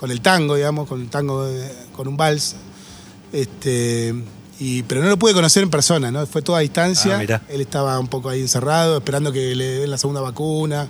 con 0.00 0.10
el 0.10 0.22
tango, 0.22 0.54
digamos, 0.54 0.88
con 0.88 1.02
el 1.02 1.10
tango, 1.10 1.44
de- 1.44 1.70
con 1.94 2.08
un 2.08 2.16
vals. 2.16 2.54
Este, 3.32 4.14
y, 4.58 4.82
pero 4.84 5.02
no 5.02 5.08
lo 5.10 5.18
pude 5.18 5.34
conocer 5.34 5.62
en 5.62 5.68
persona, 5.68 6.10
¿no? 6.10 6.26
Fue 6.26 6.40
toda 6.40 6.58
a 6.58 6.60
distancia. 6.62 7.18
Ah, 7.18 7.42
él 7.50 7.60
estaba 7.60 7.98
un 7.98 8.08
poco 8.08 8.30
ahí 8.30 8.40
encerrado, 8.40 8.96
esperando 8.96 9.30
que 9.30 9.54
le 9.54 9.80
den 9.80 9.90
la 9.90 9.98
segunda 9.98 10.22
vacuna. 10.22 10.88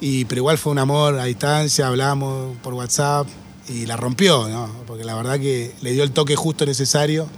Y, 0.00 0.24
pero 0.24 0.40
igual 0.40 0.58
fue 0.58 0.72
un 0.72 0.78
amor 0.80 1.18
a 1.20 1.24
distancia, 1.24 1.86
hablamos 1.86 2.56
por 2.64 2.74
WhatsApp 2.74 3.28
y 3.68 3.86
la 3.86 3.96
rompió, 3.96 4.48
¿no? 4.48 4.70
Porque 4.88 5.04
la 5.04 5.14
verdad 5.14 5.38
que 5.38 5.72
le 5.80 5.92
dio 5.92 6.02
el 6.02 6.10
toque 6.10 6.34
justo 6.34 6.66
necesario 6.66 7.28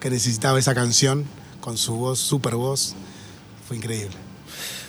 que 0.00 0.10
necesitaba 0.10 0.58
esa 0.58 0.74
canción 0.74 1.24
con 1.62 1.78
su 1.78 1.94
voz, 1.96 2.18
super 2.18 2.54
voz. 2.56 2.94
Fue 3.66 3.76
increíble. 3.78 4.14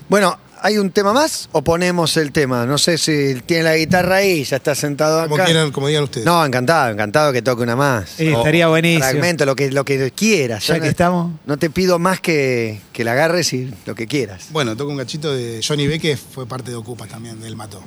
Bueno, 0.10 0.38
¿hay 0.62 0.78
un 0.78 0.91
tema 0.91 1.13
más 1.13 1.50
o 1.52 1.62
ponemos 1.62 2.15
el 2.17 2.32
tema? 2.32 2.65
No 2.65 2.78
sé 2.78 2.98
si 2.98 3.36
tiene 3.46 3.63
la 3.63 3.76
guitarra 3.76 4.17
ahí, 4.17 4.43
ya 4.43 4.58
está 4.58 4.76
sentado 4.76 5.24
Como, 5.24 5.36
acá. 5.36 5.46
quieran, 5.46 5.72
como 5.72 5.88
digan 5.88 6.04
ustedes. 6.04 6.26
No, 6.26 6.46
encantado, 6.46 6.91
encantado 6.91 7.32
que 7.34 7.41
toque 7.41 7.63
una 7.63 7.76
más. 7.76 8.10
Sí, 8.17 8.28
O 8.30 8.38
estaría 8.39 8.67
buenísimo. 8.67 9.04
Fragmento, 9.04 9.46
lo 9.46 9.56
que, 9.56 9.72
lo 9.72 9.86
que 9.86 10.12
quieras. 10.12 10.65
Ya 10.67 10.76
Yo 10.76 10.82
que 10.82 10.86
no- 10.88 10.91
estamos. 10.91 11.32
No 11.46 11.58
te 11.58 11.70
pido 11.70 12.00
más 12.00 12.20
que, 12.20 12.80
que 12.93 13.04
la 13.04 13.13
agarres 13.13 13.54
y 13.54 13.74
lo 13.86 13.96
que 13.96 14.08
quieras. 14.08 14.48
Bueno, 14.52 14.76
toco 14.76 14.91
un 14.91 14.98
cachito 14.98 15.34
de 15.34 15.62
Johnny 15.65 15.88
B, 15.88 16.00
que 16.00 16.17
fue 16.17 16.46
parte 16.46 16.72
de 16.72 16.78
Ocupa 16.78 17.06
también, 17.08 17.39
del 17.39 17.56
Mató. 17.56 17.84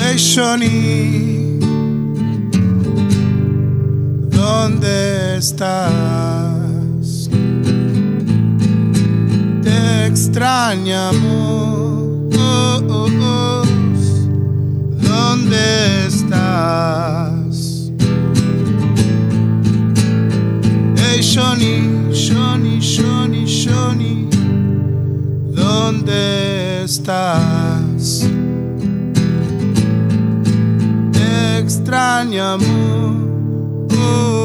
Hey 0.00 0.16
Johnny, 0.18 1.37
¿dónde 4.58 5.36
estás? 5.38 7.30
Te 9.62 10.06
extrañamos. 10.06 11.68
¿Dónde 15.08 16.06
estás? 16.08 17.92
Hey 20.96 21.20
Johnny, 21.22 21.76
Johnny, 22.12 22.80
Johnny, 22.80 23.44
Johnny, 23.46 24.28
¿dónde 25.54 26.82
estás? 26.84 28.26
Te 31.12 31.58
extrañamos. 31.58 32.98
¿Dónde 33.88 34.37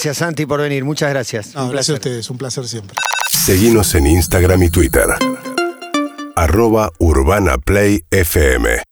Gracias, 0.00 0.16
Santi, 0.16 0.46
por 0.46 0.62
venir. 0.62 0.82
Muchas 0.82 1.10
gracias. 1.10 1.54
No, 1.54 1.66
Un 1.66 1.72
gracias 1.72 1.90
a 1.90 1.98
ustedes, 1.98 2.30
un 2.30 2.38
placer 2.38 2.66
siempre. 2.66 2.96
Seguinos 3.30 3.94
en 3.94 4.06
Instagram 4.06 4.62
y 4.62 4.70
Twitter. 4.70 5.04
Arroba 6.34 6.90
Urbana 6.98 7.58
Play 7.58 8.02
FM. 8.10 8.80